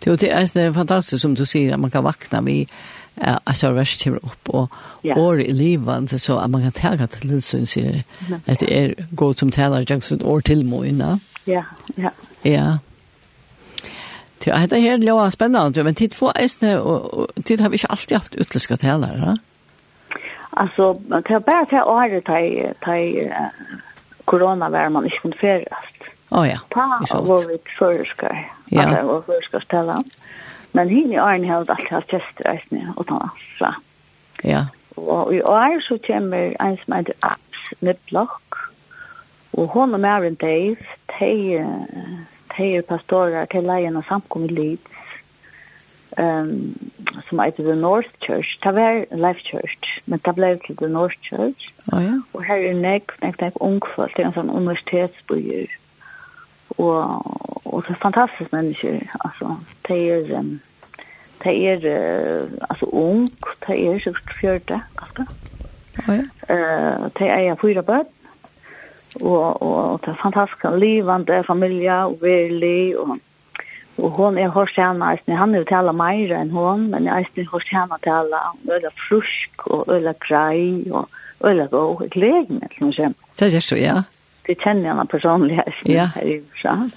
Det 0.00 0.30
er 0.30 0.72
fantastisk 0.72 1.20
som 1.20 1.34
du 1.36 1.44
sier, 1.44 1.74
at 1.74 1.80
man 1.80 1.92
kan 1.92 2.06
vakna 2.06 2.40
vid 2.46 2.70
eh 3.20 3.36
alltså 3.44 3.70
rush 3.70 4.02
till 4.02 4.16
upp 4.16 4.48
och 4.48 4.70
år 5.16 5.40
i 5.40 5.52
livet 5.52 6.20
så 6.20 6.38
at 6.38 6.50
man 6.50 6.62
kan 6.62 6.72
ta 6.72 6.96
det 6.96 7.06
till 7.06 7.42
så 7.42 7.66
syns 7.66 8.04
det 8.46 8.72
er 8.72 8.94
godt 9.16 9.38
som 9.38 9.50
taler 9.50 9.78
jeg 9.78 9.90
Jackson 9.90 10.22
år 10.22 10.40
til 10.40 10.64
Moina. 10.64 11.18
Ja, 11.46 11.62
ja. 11.96 12.10
Ja. 12.42 12.78
Det 14.44 14.52
er 14.52 14.66
det 14.66 14.80
här 14.80 14.98
låa 14.98 15.30
spännande 15.30 15.84
men 15.84 15.94
tid 15.94 16.14
får 16.14 16.32
äsne 16.38 16.80
og 16.80 17.28
tid 17.44 17.60
har 17.60 17.68
vi 17.68 17.74
ikke 17.74 17.90
alltid 17.90 18.16
haft 18.16 18.34
utländska 18.34 18.76
talare. 18.76 19.38
Alltså 20.50 20.92
det 20.92 21.30
är 21.30 21.40
bara 21.40 21.64
det 21.70 21.82
året 21.82 22.24
ta 22.24 22.38
ta 22.84 22.94
corona 24.24 24.68
var 24.68 24.88
man 24.88 25.04
inte 25.04 25.16
kunde 25.16 25.36
färdas. 25.36 25.84
Å 26.28 26.44
ja. 26.46 26.58
Ta 26.68 27.20
var 27.20 27.48
vi 27.48 27.58
förskar. 27.78 28.52
Ja. 28.66 28.82
Alltså 28.82 29.06
var 29.06 29.22
förskar 29.22 29.60
ställa. 29.60 30.04
Men 30.72 30.88
henne 30.88 31.14
i 31.14 31.20
åren 31.20 31.48
har 31.48 31.64
det 31.64 31.74
alltid 31.74 31.96
hatt 31.96 32.12
kjester 32.14 32.92
og 32.96 33.06
ta 33.08 33.20
fra. 33.58 33.74
Ja. 34.46 34.64
Og 34.96 35.34
i 35.34 35.40
år 35.42 35.80
så 35.86 35.98
kommer 36.06 36.54
en 36.60 36.78
som 36.84 36.94
heter 36.94 37.14
Abs 37.22 37.72
Niblock. 37.80 38.58
Og 39.52 39.66
hon 39.74 39.94
og 39.94 40.00
Maren 40.00 40.34
Dave, 40.34 40.76
de, 41.18 41.32
de 42.56 42.68
er 42.76 42.86
pastorer 42.86 43.48
til 43.50 43.66
leien 43.66 43.98
av 43.98 44.06
samkom 44.08 44.46
i 44.46 44.54
Leeds. 44.54 44.96
Um, 46.18 46.74
som 47.28 47.38
heter 47.38 47.64
The 47.64 47.76
North 47.78 48.10
Church. 48.26 48.58
Det 48.62 48.74
var 48.74 49.04
Life 49.14 49.40
Church, 49.46 50.00
men 50.06 50.18
det 50.24 50.34
ble 50.34 50.56
til 50.66 50.76
The 50.76 50.88
North 50.90 51.16
Church. 51.22 51.70
Oh, 51.92 52.02
ja. 52.02 52.16
Og 52.34 52.42
her 52.44 52.66
er 52.66 52.74
nek, 52.74 53.14
nek, 53.22 53.38
nek, 53.40 53.60
ungfolk, 53.62 54.16
det 54.16 54.24
er 54.24 54.32
en 54.32 54.34
sånn 54.34 54.50
universitetsbyer 54.50 55.70
och 56.80 57.74
och 57.74 57.84
så 57.86 57.94
fantastiskt 57.94 58.52
människor 58.52 59.00
alltså 59.18 59.56
det 59.82 60.10
är 60.10 60.44
det 61.42 61.68
är 61.68 62.46
altså 62.68 62.86
ung. 62.86 63.28
Det 63.66 63.86
är 63.86 63.98
så 63.98 64.14
fjärde 64.40 64.80
alltså 64.94 65.24
ja. 66.06 66.14
Eh 66.54 67.08
det 67.18 67.28
är 67.28 67.56
fyra 67.56 67.82
barn. 67.82 68.06
Og 69.20 69.62
og 69.62 70.00
det 70.00 70.08
er 70.08 70.22
fantastisk 70.22 70.64
livande 70.78 71.44
familie 71.44 72.04
og 72.06 72.18
väldigt 72.22 72.96
og 72.96 73.18
Og 74.00 74.10
hon 74.10 74.38
er 74.38 74.48
hos 74.48 74.72
henne, 74.78 75.04
eisne, 75.12 75.36
han 75.36 75.54
er 75.54 75.62
jo 75.62 75.68
tala 75.68 75.92
meira 75.96 76.38
enn 76.40 76.52
hon, 76.54 76.86
men 76.92 77.08
jeg 77.08 77.24
eisne 77.24 77.44
hos 77.50 77.66
henne 77.72 77.98
tala, 78.04 78.38
øyla 78.70 78.92
frusk 79.08 79.66
og 79.66 79.90
øyla 79.92 80.14
grei 80.24 80.86
og 80.90 81.08
øyla 81.44 81.66
gå, 81.72 81.82
og 81.94 82.06
gleden, 82.14 82.62
som 82.76 82.86
hun 82.86 82.94
kommer. 82.96 83.28
Det 83.38 83.54
er 83.54 83.60
så, 83.60 83.76
ja 83.76 84.02
inte 84.50 84.62
känner 84.62 84.88
henne 84.88 85.06
personligen 85.06 85.64
ja. 85.84 86.04
här 86.04 86.22
i 86.22 86.32
USA. 86.32 86.88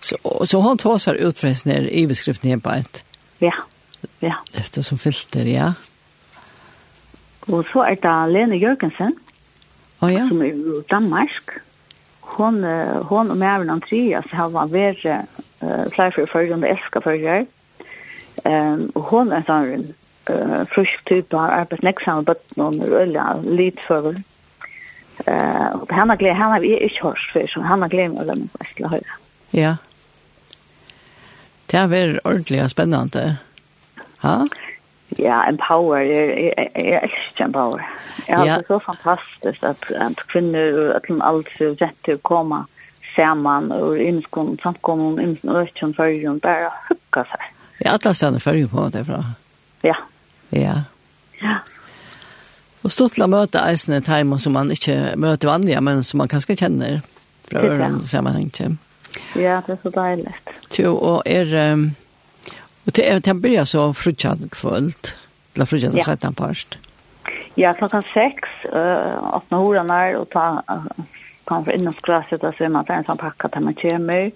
Så, 0.00 0.46
så 0.46 0.60
hon 0.60 0.78
tar 0.78 0.98
sig 0.98 1.18
ut 1.18 1.38
fra 1.38 1.54
sin 1.54 1.72
överskrift 1.72 2.42
ner 2.42 2.56
på 2.56 2.70
et? 2.70 3.04
Ja, 3.38 3.54
ja. 4.18 4.34
Efter 4.54 4.82
som 4.82 4.98
filter, 4.98 5.44
ja. 5.44 5.72
Och 7.40 7.66
så 7.72 7.82
är 7.82 7.96
det 7.96 8.32
Lene 8.32 8.56
Jørgensen, 8.56 9.14
oh, 10.00 10.12
ja. 10.12 10.28
som 10.28 10.42
är 10.42 10.46
i 10.46 10.82
Danmark. 10.88 11.50
Hon, 12.20 12.64
hon 13.08 13.30
och 13.30 13.36
Märvin 13.36 13.70
Andreas 13.70 14.24
har 14.30 14.48
varit 14.48 14.70
värre 14.70 15.26
uh, 15.62 15.88
flera 15.90 16.10
för 16.10 16.26
följande 16.26 16.68
älskar 16.68 17.00
följare. 17.00 17.46
Um, 18.44 18.90
och 18.94 19.02
hon 19.02 19.32
är 19.32 19.36
en 19.36 19.44
sån 19.44 19.94
uh, 20.36 20.64
frisk 20.64 21.04
typ 21.04 21.34
av 21.34 21.40
arbetsnäcksamma 21.40 22.22
bötten 22.22 22.64
och 22.64 22.88
öliga 22.88 23.36
lidfövel. 23.44 24.22
Eh, 25.26 25.70
och 25.72 25.92
han 25.92 26.08
har 26.10 26.16
glömt 26.16 26.38
han 26.38 26.50
har 26.50 26.60
ju 26.60 26.88
körs 26.88 27.30
för 27.32 27.46
så 27.46 27.60
han 27.60 27.82
har 27.82 27.88
glömt 27.88 28.18
att 28.18 28.26
lämna 28.26 28.46
på 28.52 28.64
Estla 28.64 28.88
höra. 28.88 29.00
Ja. 29.50 29.76
Det 31.66 31.76
är 31.76 31.86
väl 31.86 32.20
ordentligt 32.24 32.70
spännande. 32.70 33.36
Ha? 34.18 34.48
Ja, 35.08 35.42
en 35.42 35.56
power 35.56 36.00
är 36.00 36.60
är 36.74 37.10
är 37.38 37.42
en 37.44 37.52
power. 37.52 37.88
Ja, 38.26 38.44
det 38.44 38.50
är 38.50 38.64
så 38.66 38.80
fantastiskt 38.80 39.64
att 39.64 39.92
att 39.92 40.26
kvinnor 40.26 40.90
att 40.90 41.02
de 41.08 41.22
alls 41.22 41.46
rätt 41.58 42.08
att 42.08 42.22
komma 42.22 42.66
samman 43.16 43.72
och 43.72 43.98
inskon 43.98 44.58
samkommer 44.62 45.22
in 45.22 45.38
östkön 45.44 45.94
förrjun 45.94 46.38
bara 46.38 46.72
hugga 46.88 47.24
sig. 47.24 47.40
Ja, 47.78 47.90
alla 47.90 48.14
stannar 48.14 48.38
förrjun 48.38 48.68
på 48.68 48.88
det 48.88 49.04
fra. 49.04 49.24
Ja. 49.80 49.96
Ja. 50.48 50.82
Ja. 51.40 51.56
Og 52.82 52.92
stort 52.92 53.16
til 53.16 53.26
å 53.26 53.30
møte 53.30 53.60
eisene 53.60 54.00
timer 54.04 54.40
som 54.40 54.54
man 54.56 54.70
ikke 54.72 55.14
møter 55.20 55.50
vanlige, 55.50 55.80
men 55.84 56.04
som 56.06 56.22
man 56.22 56.30
kanskje 56.32 56.56
kjenner 56.56 57.00
fra 57.48 57.64
øren 57.66 57.98
sammenheng 58.08 58.48
til. 58.56 58.78
Ja, 59.36 59.60
det 59.66 59.76
er 59.76 59.82
så 59.82 59.92
deilig. 59.94 60.36
Jo, 60.78 60.94
og 60.96 61.22
er... 61.26 61.50
Og 62.86 62.94
til, 62.96 63.20
til 63.20 63.36
å 63.36 63.40
begynne 63.40 63.66
så 63.68 63.90
frutjad 63.94 64.46
kvöld, 64.54 65.12
til 65.54 65.62
å 65.62 65.68
frutjad 65.68 65.94
og 65.94 66.06
sette 66.06 66.26
en 66.30 66.34
parst. 66.34 66.78
Ja, 67.60 67.74
klokkan 67.76 68.06
sex 68.14 68.48
uh, 68.72 69.36
åpne 69.36 69.60
horan 69.60 69.92
her, 69.92 70.16
og 70.18 70.30
ta 70.32 70.62
uh, 70.64 70.86
kan 71.46 71.66
for 71.66 71.76
innom 71.76 71.94
skraset, 71.98 72.42
og 72.42 72.56
så 72.56 72.66
er 72.66 72.72
man 72.72 72.86
der 72.88 73.02
en 73.02 73.08
sånn 73.08 73.20
pakka 73.20 73.50
til 73.52 73.66
man 73.66 73.76
kommer, 73.78 74.30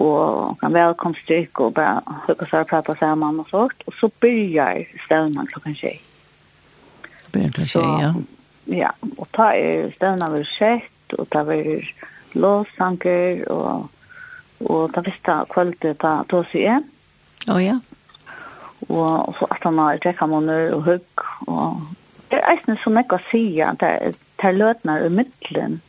og 0.00 0.56
kan 0.60 0.74
velkomstrykke, 0.74 1.68
og 1.68 1.76
bare 1.78 2.00
høyke 2.26 2.48
seg 2.50 2.64
og 2.64 2.70
prata 2.72 2.96
sammen 3.00 3.42
og 3.42 3.52
sånt, 3.52 3.84
og 3.86 3.96
så 4.00 4.10
begynner 4.20 4.82
stevnen 5.06 5.52
klokkan 5.52 5.78
seks 5.78 6.11
begynte 7.32 7.64
å 7.64 7.70
si, 7.70 7.82
ja. 8.02 8.12
Ja, 8.70 8.92
og 9.18 9.26
ta 9.34 9.50
er 9.58 9.90
støvna 9.96 10.28
vi 10.36 10.44
sett, 10.46 11.16
og 11.18 11.26
ta 11.32 11.42
vi 11.48 11.80
låsanker, 12.38 13.42
og, 13.52 13.88
og 14.68 14.92
ta 14.94 15.02
visste 15.04 15.38
kvalitet 15.50 15.98
ta 16.02 16.20
tås 16.30 16.52
igjen. 16.54 16.86
Å 17.50 17.58
ja. 17.58 17.78
Og, 18.88 19.02
og 19.02 19.34
så 19.38 19.48
at 19.50 19.66
han 19.66 19.80
har 19.82 19.98
trekkamåner 20.02 20.72
og 20.76 20.86
hugg, 20.86 21.26
og 21.50 21.82
det 22.30 22.38
er 22.38 22.54
eisne 22.54 22.78
som 22.82 22.96
jeg 22.98 23.08
kan 23.10 23.24
si, 23.30 23.42
at 23.62 23.82
det 23.82 24.14
er 24.42 24.56
løtene 24.56 24.98
i 25.06 25.10
midtelen, 25.12 25.80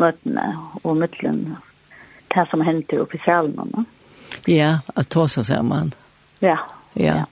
møtene 0.00 0.46
og 0.84 1.00
midtelen, 1.00 1.56
det 2.30 2.44
som 2.52 2.62
henter 2.64 3.02
oppe 3.02 3.18
i 3.18 3.24
salene. 3.24 3.86
Ja, 4.48 4.78
at 4.94 5.10
ta 5.12 5.26
seg 5.28 5.48
sammen. 5.48 5.90
Ja. 6.44 6.60
Ja, 6.94 7.24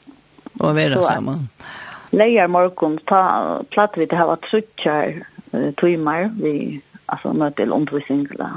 og 0.58 0.74
være 0.76 1.00
sammen. 1.04 1.48
Ja 1.60 1.87
lejer 2.10 2.46
morgon 2.46 2.98
ta 3.04 3.62
platt 3.70 3.92
vi 3.96 4.06
det 4.06 4.16
har 4.16 4.26
varit 4.26 4.50
trutchar 4.50 5.14
timmar 5.76 6.30
vi 6.42 6.80
alltså 7.06 7.32
nåt 7.32 7.60
eller 7.60 7.76
undervisning 7.76 8.28
där. 8.30 8.50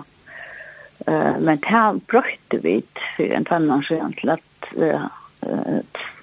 Eh 1.08 1.40
men 1.40 1.60
här 1.64 1.94
brötte 1.94 2.58
vi 2.58 2.84
för 3.18 3.24
en 3.24 3.46
annan 3.50 3.84
sjön 3.84 4.14
till 4.14 4.30
att 4.30 4.80
eh 4.82 5.02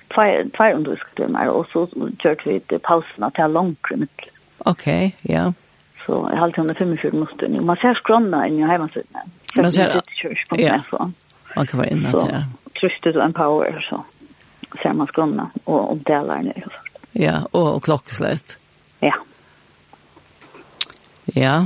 två 0.08 0.64
undervisningstimmar 0.74 1.46
och 1.46 1.66
så 1.72 1.88
körde 2.18 2.42
vi 2.44 2.60
det 2.66 2.78
pauserna 2.78 3.30
till 3.30 3.44
långt 3.44 3.86
mitt. 3.90 4.20
Okej, 4.58 5.16
ja. 5.22 5.52
Så 6.06 6.28
jag 6.30 6.38
har 6.38 6.44
alltid 6.44 6.76
45 6.76 7.12
minuter 7.12 7.48
nu. 7.48 7.60
Man 7.60 7.76
ser 7.76 7.94
skrona 7.94 8.48
i 8.48 8.60
hemsidan. 8.60 9.22
Man 9.56 9.72
ser 9.72 10.02
Ja. 10.56 11.10
Man 11.56 11.66
kan 11.66 11.78
vara 11.78 11.88
inne 11.88 12.10
där. 12.10 12.44
Trustet 12.80 13.16
and 13.16 13.24
empower 13.24 13.86
så 13.90 14.04
ser 14.82 14.92
man 14.92 15.06
skrona 15.06 15.50
och 15.64 15.92
omdelar 15.92 16.42
nu. 16.42 16.52
Ja, 17.18 17.42
og 17.52 17.82
klokkeslett. 17.82 18.56
Ja. 19.02 19.16
Ja. 21.34 21.56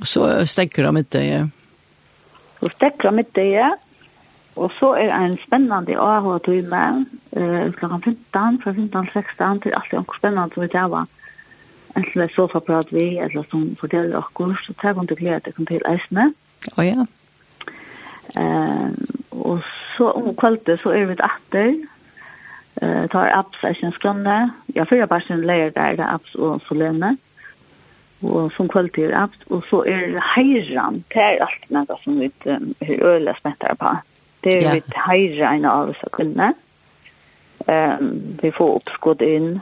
Og 0.00 0.06
så 0.06 0.28
stekker 0.44 0.84
de 0.84 0.92
mitt 0.98 1.16
ja. 1.16 1.46
Så 2.60 2.70
stekker 2.74 3.08
han 3.08 3.16
mitt 3.16 3.40
ja. 3.40 3.72
Og 4.56 4.72
så 4.78 4.94
er 4.96 5.10
det 5.10 5.16
en 5.16 5.38
spennende 5.40 5.96
AH-time, 6.00 7.06
eh, 7.36 7.72
klokka 7.76 7.98
15, 8.04 8.60
fra 8.62 8.72
15 8.72 9.06
til 9.06 9.12
16, 9.12 9.60
til 9.60 9.74
alt 9.76 9.92
er 9.92 10.00
noe 10.00 10.16
spennende 10.16 10.54
som 10.54 10.62
vi 10.62 10.68
tar 10.72 10.86
av. 10.88 11.10
Enten 11.96 12.20
det 12.20 12.24
er 12.30 12.34
sofaprat 12.34 12.92
vi, 12.92 13.18
eller 13.20 13.44
som 13.50 13.66
forteller 13.80 14.16
dere, 14.16 14.56
så 14.64 14.72
tar 14.80 14.96
hun 14.96 15.08
til 15.08 15.20
glede 15.20 15.40
dere 15.44 15.66
til 15.68 15.84
eisene. 15.88 16.30
Å 16.72 16.80
oh, 16.80 16.86
ja. 16.86 17.04
Uh, 18.36 18.92
og 19.30 19.60
så 19.96 20.08
om 20.16 20.32
kveldet 20.36 20.80
så 20.80 20.92
er 20.96 21.04
vi 21.08 21.16
etter, 21.20 21.76
eh 22.82 23.06
tar 23.06 23.26
apps 23.26 23.64
i 23.64 23.74
sin 23.74 23.92
skrona. 23.92 24.50
Jag 24.66 24.88
fyra 24.88 25.06
barsen 25.06 25.40
lägger 25.40 25.70
där 25.70 25.96
där 25.96 26.14
apps 26.14 26.34
och 26.34 26.62
solene. 26.62 27.16
Och 28.20 28.52
som 28.52 28.68
kvalitet 28.68 29.12
apps 29.12 29.38
och 29.46 29.64
så 29.64 29.84
är 29.84 30.20
hejran 30.36 31.04
till 31.08 31.20
allt 31.40 31.70
något 31.70 32.00
som 32.00 32.18
vi 32.18 32.30
hur 32.80 33.02
öle 33.02 33.34
spättar 33.40 33.74
på. 33.74 33.96
Det 34.40 34.64
är 34.64 34.76
ett 34.76 34.94
hejran 34.94 35.64
av 35.64 35.94
så 36.00 36.10
kunna. 36.10 36.54
Ehm 37.66 38.36
vi 38.42 38.52
får 38.52 38.76
uppskott 38.76 39.20
in 39.20 39.60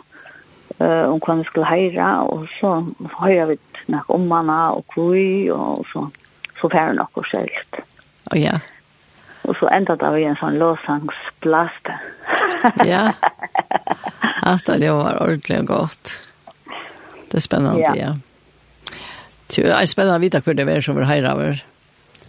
eh 0.79 1.03
om 1.03 1.21
kan 1.21 1.39
vi 1.39 1.45
skulle 1.45 1.67
hejra 1.67 2.21
och 2.21 2.47
så 2.61 2.87
höjer 3.13 3.47
vi 3.47 3.57
något 3.87 4.11
om 4.11 4.29
manna 4.29 4.71
och 4.71 4.87
kvui 4.87 5.51
och 5.51 5.87
så 5.93 6.11
så 6.61 6.71
färna 6.71 7.07
och 7.13 7.27
skilt. 7.27 7.77
Ja. 8.31 8.61
Og 9.45 9.57
så 9.61 9.69
enda 9.77 9.97
det 10.01 10.11
vi 10.15 10.25
en 10.29 10.39
sånn 10.41 10.59
låsangsblast. 10.61 11.91
ja. 12.93 13.11
At 14.55 14.67
det 14.67 14.91
var 14.93 15.21
ordentlig 15.21 15.61
godt. 15.69 16.15
Det 17.29 17.41
er 17.41 17.45
spennende, 17.45 17.93
ja. 17.97 18.15
Det 19.51 19.65
er 19.69 19.87
spennende 19.91 20.19
å 20.19 20.23
vite 20.23 20.41
hva 20.45 20.55
det 20.57 20.67
er 20.71 20.85
som 20.85 20.99
er 21.01 21.09
heiravur. 21.09 21.61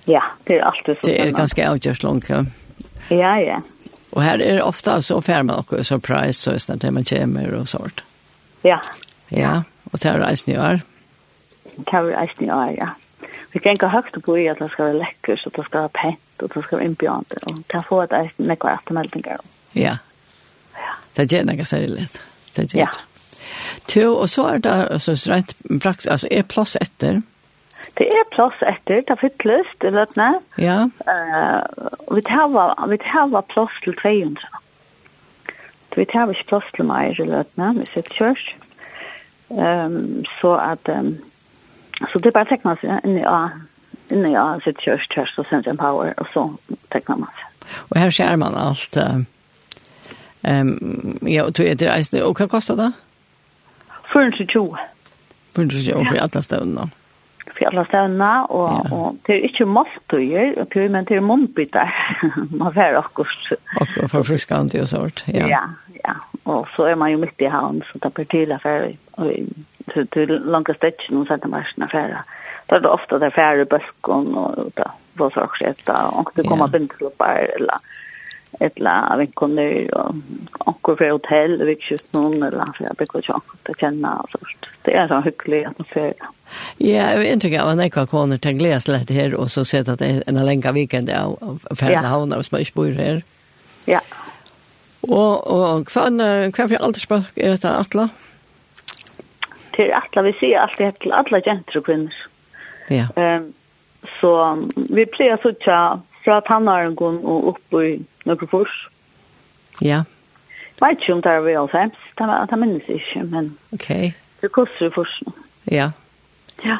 Ja, 0.06 0.22
det 0.46 0.60
er 0.60 0.68
alltid 0.68 0.98
så 0.98 1.02
spennende. 1.02 1.24
Det 1.24 1.32
er 1.32 1.38
ganske 1.40 1.70
avgjørst 1.70 2.06
langt. 2.06 2.30
Ja, 3.10 3.36
ja. 3.42 3.62
Og 4.16 4.24
her 4.24 4.40
er 4.40 4.60
det 4.60 4.64
ofte 4.64 4.96
så 5.04 5.20
færre 5.24 5.44
med 5.44 5.58
noe 5.60 5.84
surprise, 5.84 6.56
så 6.60 6.74
er 6.74 6.82
det 6.82 6.92
man 6.96 7.08
kommer 7.08 7.56
og 7.58 7.68
sånt. 7.68 8.04
Ja. 8.66 8.80
Ja, 9.34 9.64
og 9.92 10.00
det 10.00 10.12
er 10.12 10.22
reisende 10.22 10.56
i 10.56 10.62
år. 10.62 10.84
Det 11.76 11.92
er 11.92 12.12
reisende 12.14 12.48
i 12.48 12.54
år, 12.56 12.76
ja 12.78 12.94
vi 13.56 13.62
gänga 13.64 13.88
høyt 13.88 14.18
på 14.26 14.36
i 14.36 14.48
at 14.52 14.60
det 14.60 14.68
skal 14.74 14.90
være 14.90 15.00
lekkert, 15.00 15.40
så 15.40 15.50
det 15.56 15.64
skal 15.66 15.86
være 15.86 15.94
pent 15.96 16.44
og 16.44 16.52
det 16.54 16.64
skal 16.66 16.82
vara 16.82 17.14
og 17.16 17.52
och 17.52 17.68
kan 17.68 17.84
få 17.84 18.02
ett 18.02 18.14
äst 18.14 18.40
med 18.40 18.60
kvar. 18.60 18.80
Ja. 19.74 19.98
Ja. 20.74 20.94
Det 21.16 21.34
är 21.34 21.64
særlig 21.64 21.90
litt. 21.90 22.22
Det 22.56 22.74
gjør 22.74 22.80
Ja. 22.80 22.88
To, 23.88 24.18
og 24.18 24.30
så 24.30 24.48
er 24.48 24.58
det 24.58 24.88
altså, 24.92 25.32
rent 25.32 25.56
praksis, 25.82 26.08
altså 26.08 26.28
er 26.32 26.42
plass 26.42 26.76
etter? 26.82 27.22
Det 27.98 28.08
er 28.08 28.24
plass 28.32 28.56
etter, 28.62 29.02
det 29.08 29.20
fyllst, 29.20 29.82
det 29.82 29.94
vet 29.94 30.18
ni. 30.18 30.32
Ja. 30.58 30.90
Eh, 31.08 31.62
vi 32.16 32.22
tar 32.22 32.88
vi 32.88 32.98
tar 32.98 33.42
plass 33.42 33.72
til 33.84 33.96
200. 33.96 34.36
Vi 35.96 36.06
tar 36.06 36.30
ikke 36.30 36.48
plass 36.48 36.64
til 36.76 36.86
meg, 36.86 37.16
det 37.18 37.30
vet 37.32 37.58
ni, 37.58 37.80
vi 37.80 37.86
sitter 37.86 38.14
kjørs. 38.18 38.56
Ehm 39.52 40.26
så 40.42 40.56
at... 40.56 40.90
Um, 40.90 41.18
Så 42.14 42.20
det 42.20 42.32
bara 42.32 42.46
tecknas 42.46 42.80
inne 42.84 43.22
ja 43.22 43.50
inne 44.10 44.32
ja 44.32 44.60
sitt 44.64 44.82
church 44.82 45.08
church 45.16 45.40
och 45.40 45.46
sen 45.48 45.78
power 45.78 46.20
och 46.20 46.28
så 46.34 46.54
tecknar 46.90 47.18
man 47.18 47.30
sig. 47.30 47.70
Och 47.72 47.98
här 47.98 48.12
ser 48.12 48.36
man 48.36 48.56
allt 48.56 48.98
ehm 50.42 51.20
ja 51.22 51.44
och 51.44 51.52
det 51.52 51.84
är 51.84 52.12
det 52.12 52.24
och 52.24 52.40
vad 52.40 52.52
kostar 52.52 52.76
det? 52.76 52.92
420. 54.14 54.76
420 55.56 56.06
för 56.10 56.16
alla 56.16 56.42
stävna. 56.42 56.90
För 57.54 57.66
alla 57.66 57.86
stävna 57.86 58.46
och 58.46 58.92
och 58.92 59.16
det 59.22 59.34
är 59.34 59.40
inte 59.40 59.66
måltider 59.66 60.60
och 60.60 60.68
det 60.74 60.90
men 60.90 61.06
det 61.06 61.16
är 61.16 61.20
måltider. 61.20 61.96
man 62.58 62.74
får 62.74 62.82
akkurat. 62.82 63.28
Och 64.02 64.12
för 64.12 64.24
friskande 64.24 64.82
och 64.82 64.90
sånt. 64.90 65.24
Ja. 65.28 65.48
Ja, 65.48 65.64
ja. 66.04 66.14
Och 66.44 66.68
så 66.72 66.84
är 66.84 66.96
man 66.96 67.12
ju 67.12 67.18
mitt 67.18 67.42
i 67.42 67.46
havn 67.46 67.84
så 67.94 68.00
det 68.00 68.14
blir 68.14 68.26
till 68.26 68.52
affär 68.52 68.96
och 69.12 69.32
til, 69.94 70.08
til 70.14 70.38
langt 70.46 70.72
stedje 70.78 71.12
noen 71.12 71.28
sette 71.30 71.50
centimeter 71.50 71.92
færre. 71.92 72.24
Da 72.70 72.78
er 72.78 72.86
det 72.86 72.90
ofte 72.90 73.20
det 73.22 73.34
færre 73.36 73.68
bøsken 73.70 74.32
og 74.42 74.72
da, 74.78 74.90
hva 75.20 75.30
så 75.34 75.46
også 75.46 75.70
etter, 75.70 76.10
og 76.18 76.32
det 76.36 76.48
kommer 76.48 76.72
bindeklubber 76.74 77.46
eller 77.58 77.94
et 78.64 78.80
la 78.80 78.96
av 79.12 79.20
en 79.20 79.32
konner 79.36 79.90
og 80.00 80.22
anker 80.70 80.98
fra 81.00 81.10
hotell, 81.12 81.58
vi 81.68 81.76
ikke 81.76 81.90
kjøpt 81.90 82.14
noen, 82.16 82.38
eller 82.48 82.72
for 82.72 82.88
jeg 82.88 82.98
bruker 83.02 83.24
ikke 83.24 83.36
anker 83.36 83.62
til 83.68 83.76
å 83.76 83.80
kjenne 83.82 84.14
og 84.22 84.32
sånt. 84.32 84.70
Det 84.86 84.96
er 84.96 85.10
sånn 85.12 85.26
hyggelig 85.26 85.62
atmosfære. 85.72 86.30
Ja, 86.80 87.10
jeg 87.12 87.20
vet 87.20 87.48
ikke 87.50 87.66
om 87.68 87.82
jeg 87.84 87.94
har 87.98 88.08
koner 88.10 88.40
til 88.40 88.56
å 88.56 88.60
glede 88.62 88.80
seg 88.84 88.96
litt 88.96 89.16
her, 89.18 89.36
og 89.36 89.50
så 89.52 89.66
sett 89.68 89.92
at 89.92 90.00
det 90.00 90.12
er 90.12 90.22
en 90.32 90.40
lenge 90.48 90.72
weekend 90.78 91.12
av 91.12 91.36
ferdig 91.74 92.06
havner 92.06 92.40
hvis 92.40 92.54
man 92.54 92.64
ikke 92.64 92.80
bor 92.80 93.02
her. 93.02 93.26
Ja. 93.90 94.00
Og, 95.06 95.34
og 95.52 95.92
hva, 95.92 96.08
hva 96.10 96.70
for 96.70 96.88
aldersbøk 96.88 97.36
er 97.36 97.58
dette, 97.58 97.76
Atla? 97.76 98.08
Ja 98.10 98.22
til 99.76 99.92
alla, 99.94 100.24
vi 100.26 100.34
ser 100.40 100.58
allt 100.60 100.78
det 100.78 100.92
till 101.00 101.12
alla 101.12 101.40
jenter 101.46 101.78
och 101.78 101.86
kvinnor. 101.86 102.14
Ja. 102.88 103.08
Ehm 103.16 103.54
så 104.20 104.58
vi 104.76 105.06
plejer 105.06 105.38
så 105.42 105.52
tja 105.52 106.00
fra 106.24 106.42
tannaren 106.42 106.98
og 106.98 107.48
opp 107.54 107.78
i 107.82 107.98
noen 108.26 108.50
fors. 108.50 108.74
Ja. 109.84 110.04
Vet 110.82 111.00
ikke 111.00 111.14
om 111.16 111.22
det 111.24 111.32
er 111.32 111.46
vi 111.46 111.56
altså, 111.60 111.86
det 112.50 112.60
minnes 112.60 112.90
ikke, 112.90 113.24
men 113.24 113.54
Okej. 113.74 114.14
det 114.42 114.52
koster 114.52 114.90
jo 114.90 114.92
forsen. 114.96 115.34
Ja. 115.72 115.92
Ja. 116.64 116.78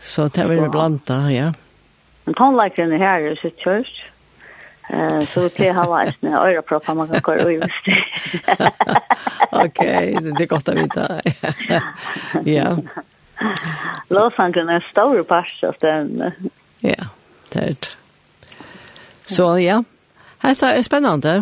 Så 0.00 0.28
det 0.28 0.44
er 0.44 0.48
vel 0.48 0.70
blant 0.70 1.10
ja. 1.30 1.52
Men 2.24 2.34
tannleikeren 2.34 2.92
er 2.92 3.02
her 3.02 3.32
i 3.32 3.36
sitt 3.40 3.58
kjørs. 3.60 3.90
Så 5.30 5.44
vi 5.44 5.50
pleier 5.54 5.76
å 5.78 5.84
ha 5.92 6.00
en 6.08 6.32
øyreproppar 6.34 6.96
man 6.98 7.08
kan 7.12 7.22
gå 7.22 7.36
i 7.38 7.58
hvis 7.60 7.76
det. 7.86 7.98
Ok, 9.52 9.78
det 9.84 10.42
er 10.42 10.50
godt 10.50 10.70
å 10.72 10.74
vite. 10.74 11.06
ja. 12.48 12.72
Låsangren 14.10 14.72
er 14.74 14.84
stor 14.90 15.22
part 15.28 15.62
av 15.68 15.78
den. 15.80 16.32
Ja, 16.82 17.06
det 17.52 17.62
er 17.62 17.78
det. 17.78 17.94
Så 19.30 19.46
ja, 19.62 19.78
dette 20.42 20.72
er 20.74 20.82
spennende. 20.82 21.36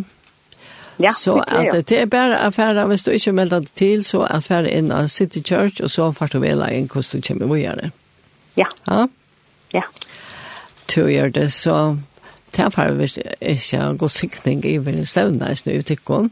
Ja, 0.99 1.13
så 1.15 1.39
at 1.47 1.89
det 1.89 2.01
er 2.03 2.09
bare 2.11 2.41
affære, 2.43 2.85
hvis 2.91 3.05
du 3.07 3.13
ikke 3.15 3.33
melder 3.33 3.63
deg 3.63 3.75
til, 3.79 4.05
så 4.05 4.25
affære 4.27 4.73
inn 4.75 4.91
av 4.93 5.07
City 5.15 5.41
Church, 5.47 5.81
og 5.81 5.91
så 5.95 6.11
får 6.13 6.33
du 6.35 6.41
vela 6.43 6.69
inn 6.75 6.89
hvordan 6.91 7.23
du 7.23 7.29
kommer 7.29 7.53
videre. 7.55 7.91
Ja. 8.59 8.67
Ja? 8.91 9.05
Ja. 9.73 9.85
Du 10.91 11.07
gjør 11.07 11.31
det, 11.31 11.53
så 11.55 11.77
Det 12.57 12.65
er 12.65 12.71
bare 12.75 12.97
hvis 12.99 13.19
ikke 13.41 13.81
har 13.81 13.99
gått 14.01 14.17
sikning 14.17 14.65
i 14.65 14.79
veldig 14.83 15.07
støvnene 15.09 15.53
i 15.53 15.59
snøytikken. 15.59 16.31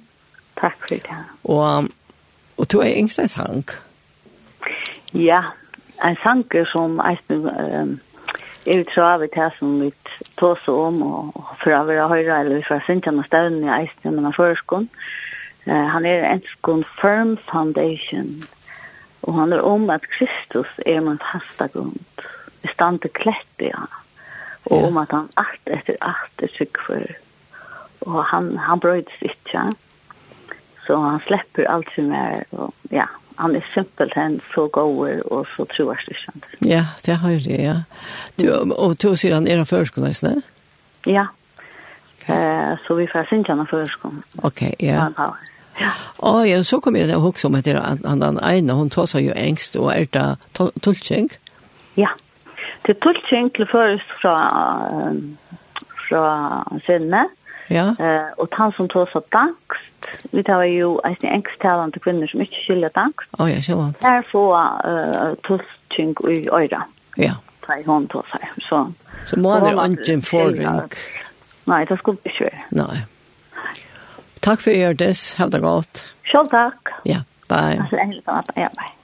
Takk 0.57 0.79
for 0.81 0.95
det. 1.05 1.19
Og, 1.45 1.89
og 2.57 2.73
du 2.73 2.81
er 2.81 2.97
yngst 2.97 3.21
en 3.21 3.29
sang. 3.29 3.65
Ja, 5.15 5.43
en 6.05 6.17
sang 6.23 6.45
som 6.73 6.99
er 6.99 7.21
um, 7.31 7.99
er 8.67 8.83
tror 8.91 9.05
av 9.05 9.21
det 9.21 9.31
her 9.37 9.53
som 9.59 9.81
vi 9.81 9.93
tås 10.37 10.69
om, 10.69 11.03
og 11.03 11.53
for 11.63 11.75
å 11.77 11.85
være 11.87 12.09
høyre, 12.11 12.41
eller 12.41 12.65
for 12.67 12.81
å 12.81 12.87
synge 12.87 13.13
noen 13.13 13.29
støvnene 13.29 13.69
i 13.69 13.75
eisen, 13.85 14.17
men 14.17 14.27
av 14.27 14.35
førskolen. 14.37 14.89
Uh, 15.69 15.87
han 15.93 16.07
er 16.07 16.27
en 16.27 16.43
skån 16.51 16.85
firm 17.01 17.37
foundation, 17.51 18.43
og 19.23 19.39
han 19.39 19.53
er 19.53 19.63
om 19.63 19.87
at 19.91 20.09
Kristus 20.17 20.73
er 20.87 21.01
min 21.05 21.23
fasta 21.23 21.69
grunn. 21.73 22.01
Vi 22.63 22.73
stand 22.73 23.05
til 23.05 23.15
klett 23.15 23.63
i 23.63 23.71
han 23.75 23.93
og 24.67 24.89
om 24.89 24.99
at 25.03 25.13
han 25.15 25.29
art 25.41 25.71
etter 25.71 25.99
art 26.05 26.43
er 26.43 26.53
syk 26.53 26.81
for 26.87 27.05
og 28.07 28.19
han, 28.31 28.53
han 28.63 28.81
brøydes 28.83 29.23
ikke 29.25 29.69
så 30.87 30.99
han 31.03 31.23
slipper 31.27 31.67
alt 31.71 31.89
som 31.95 32.13
er 32.15 32.45
og 32.55 32.93
ja, 32.95 33.09
han 33.41 33.57
er 33.59 33.65
simpelthen 33.73 34.39
så 34.53 34.67
gåer 34.73 35.23
og 35.33 35.47
så 35.55 35.67
troer 35.73 35.99
styrkjent 36.05 36.47
Ja, 36.67 36.85
det 37.07 37.19
har 37.23 37.35
jeg, 37.37 37.61
ja 37.61 37.81
du, 38.39 38.47
og 38.75 38.99
to 39.03 39.17
sier 39.19 39.37
han 39.39 39.49
er 39.49 39.63
av 39.63 39.71
førskolen, 39.71 40.15
ikke? 40.15 40.37
Ja, 41.07 41.29
okay. 42.17 42.37
eh, 42.37 42.73
så 42.87 42.99
vi 42.99 43.11
får 43.11 43.29
synge 43.31 43.53
han 43.53 43.65
av 43.65 43.71
førskolen 43.73 44.25
Ok, 44.47 44.69
ja 44.83 45.11
Ja. 45.77 45.91
Og 46.25 46.47
ja, 46.49 46.63
så 46.65 46.79
kom 46.81 46.97
jeg 46.97 47.11
til 47.11 47.19
å 47.19 47.25
huske 47.27 47.49
om 47.51 47.57
at 47.59 47.67
han, 47.69 48.01
han, 48.05 48.23
han 48.25 48.39
ene, 48.49 48.77
hun 48.79 48.89
tar 48.93 49.09
seg 49.11 49.27
jo 49.27 49.35
engst, 49.37 49.77
og 49.77 49.91
er 49.93 50.07
det 50.09 50.25
tolkning? 50.57 51.29
Ja. 52.01 52.15
Det 52.87 52.94
til 52.94 53.03
tulking 53.03 53.55
til 53.55 53.66
først 53.66 54.11
fra, 54.20 54.37
fra 56.09 56.27
sinne, 56.87 57.25
ja. 57.70 57.88
eh, 57.99 58.29
og 58.38 58.49
han 58.53 58.72
som 58.77 58.88
tog 58.88 59.09
så 59.11 59.20
dangst, 59.33 60.07
vi 60.33 60.42
tar 60.46 60.62
jo 60.70 61.01
eisen 61.09 61.33
engsttalende 61.35 61.99
kvinner 61.99 62.31
som 62.31 62.40
ikke 62.44 62.62
skiljer 62.62 62.94
dangst, 62.94 63.27
oh, 63.38 63.51
ja, 63.51 63.59
sjåant. 63.61 63.99
der 64.03 64.22
får 64.31 64.55
uh, 64.87 65.35
tulking 65.42 66.14
i 66.31 66.46
øyre. 66.49 66.85
Ja. 67.18 67.35
Ta 67.66 67.81
i 67.81 67.83
hun 67.83 68.07
tog 68.09 68.22
seg. 68.31 68.46
Så, 68.68 68.85
så 69.27 69.38
må 69.40 69.57
han 69.57 69.66
jo 69.72 69.87
ikke 69.90 70.12
en 70.12 70.22
fordring. 70.22 70.99
Nei, 71.66 71.85
det 71.90 71.99
skulle 71.99 72.22
ikke 72.22 72.53
være. 72.53 72.66
Nei. 72.70 73.01
Takk 74.46 74.62
for 74.62 74.70
i 74.70 74.79
Hjørtes. 74.79 75.33
Ha 75.40 75.49
det 75.51 75.62
godt. 75.64 76.05
Selv 76.31 76.53
takk. 76.55 76.94
Ja, 77.09 77.25
bye. 77.51 77.83
Ja, 78.55 78.70
bye. 78.79 78.94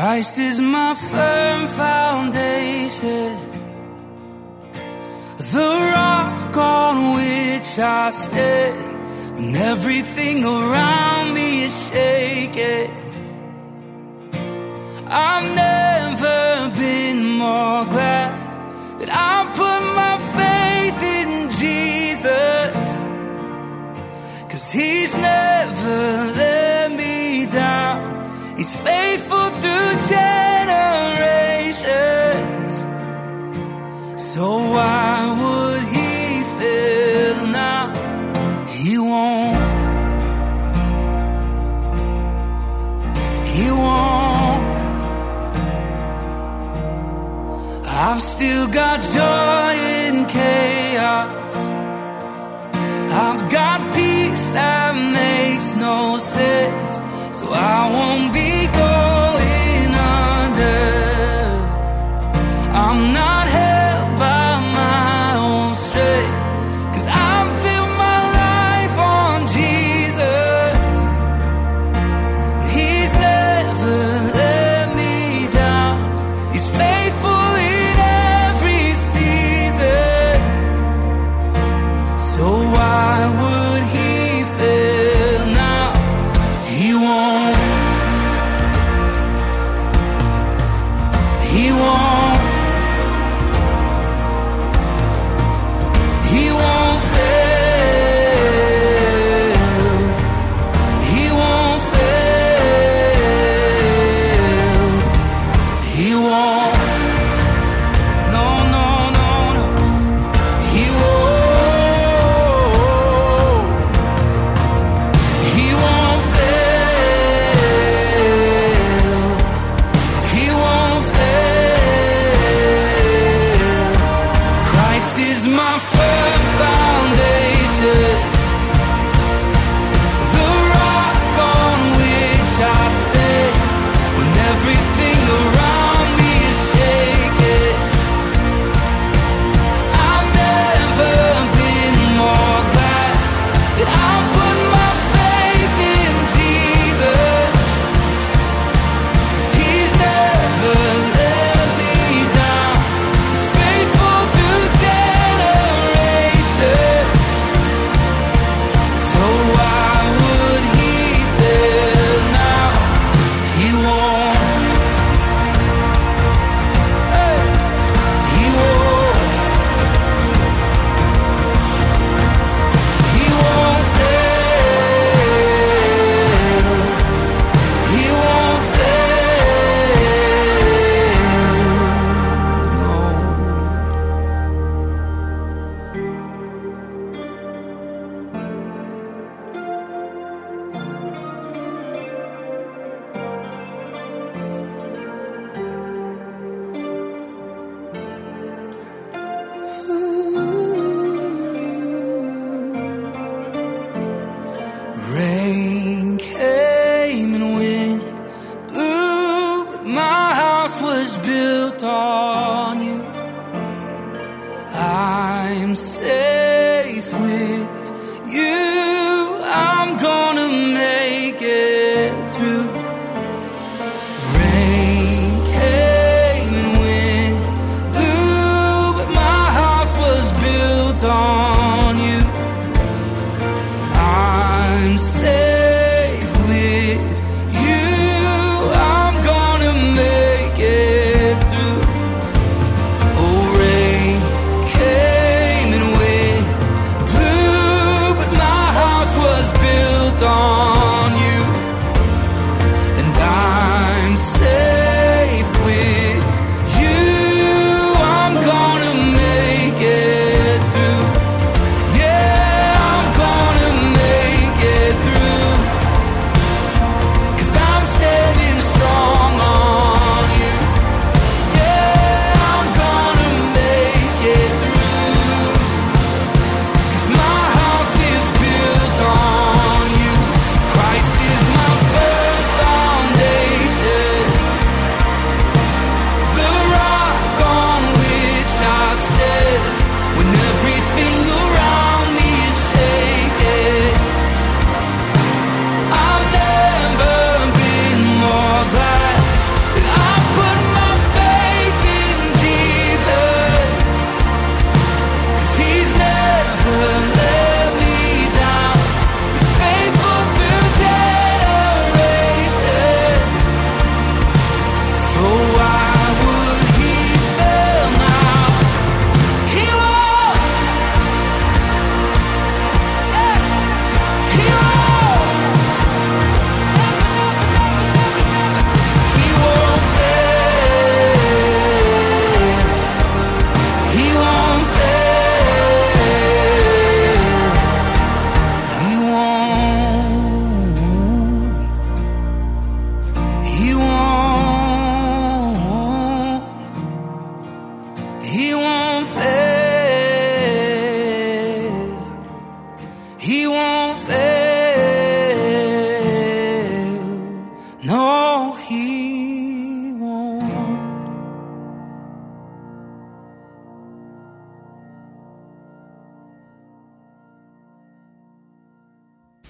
Christ 0.00 0.38
is 0.38 0.60
my 0.60 0.94
firm 0.94 1.66
foundation. 1.66 3.30
The 5.54 5.70
rock 5.92 6.56
on 6.56 6.96
which 7.18 7.70
I 7.80 8.10
stand 8.10 9.34
When 9.34 9.56
everything 9.56 10.44
around 10.44 11.34
me 11.34 11.64
is 11.64 11.76
shaking. 11.88 12.92
I've 15.08 15.48
never 15.66 16.38
been 16.78 17.20
more 17.42 17.84
glad 17.94 19.00
That 19.00 19.10
I 19.10 19.36
put 19.60 19.80
my 20.00 20.16
faith 20.38 21.00
in 21.18 21.30
Jesus. 21.62 22.76
Cause 24.48 24.70
he's 24.70 25.12
never 25.16 25.98
left 26.38 26.47
So 34.38 34.50
why 34.74 35.34
would 35.40 35.84
he 35.94 36.10
fail 36.58 37.38
now? 37.48 37.86
He 38.68 38.96
won't. 38.96 39.58
He 43.52 43.66
won't. 43.82 44.64
I've 48.06 48.22
still 48.22 48.68
got 48.68 48.98
joy 49.18 49.72
in 50.06 50.14
chaos. 50.26 51.56
I've 53.24 53.44
got 53.50 53.78
peace 53.96 54.50
that 54.58 54.92
makes 55.20 55.74
no 55.74 56.18
sense. 56.18 56.92
So 57.38 57.44
I 57.52 57.90
won't 57.96 58.32
be 58.32 58.37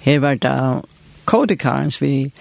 Her 0.08 0.18
var 0.18 0.34
det 0.34 0.82
Cody 1.26 1.56
Carnes 1.56 2.02
vi 2.02 2.32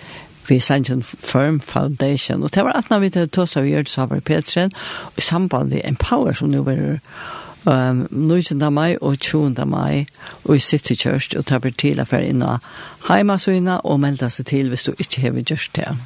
vi 0.47 0.59
sendte 0.59 0.93
en 0.93 1.03
firm 1.03 1.59
foundation, 1.59 2.43
og 2.43 2.55
det 2.55 2.63
var 2.63 2.71
at 2.71 2.89
når 2.89 2.99
vi 2.99 3.09
til 3.09 3.29
Tosa 3.29 3.61
vi 3.61 3.69
gjør 3.69 3.81
det, 3.81 3.89
så 3.89 4.05
var 4.05 4.19
Petren, 4.19 4.71
i 5.17 5.21
samband 5.21 5.69
med 5.69 5.81
Empower, 5.83 6.31
som 6.33 6.47
nå 6.47 6.61
var 6.63 6.99
um, 7.65 8.07
19. 8.11 8.73
mai 8.73 8.95
og 9.01 9.19
20. 9.19 9.65
mai, 9.65 10.05
og 10.43 10.55
i 10.55 10.59
City 10.59 10.95
Church, 10.95 11.37
og 11.37 11.45
tar 11.45 11.59
var 11.59 11.75
til 11.77 11.99
å 11.99 12.05
være 12.11 12.29
inn 12.29 12.39
inne 12.39 12.59
hjemme 13.09 13.79
og 13.83 13.99
melde 13.99 14.29
seg 14.29 14.45
til 14.45 14.69
hvis 14.69 14.83
du 14.83 14.93
ikke 14.97 15.21
har 15.21 15.41
gjort 15.43 15.75
det. 15.75 15.97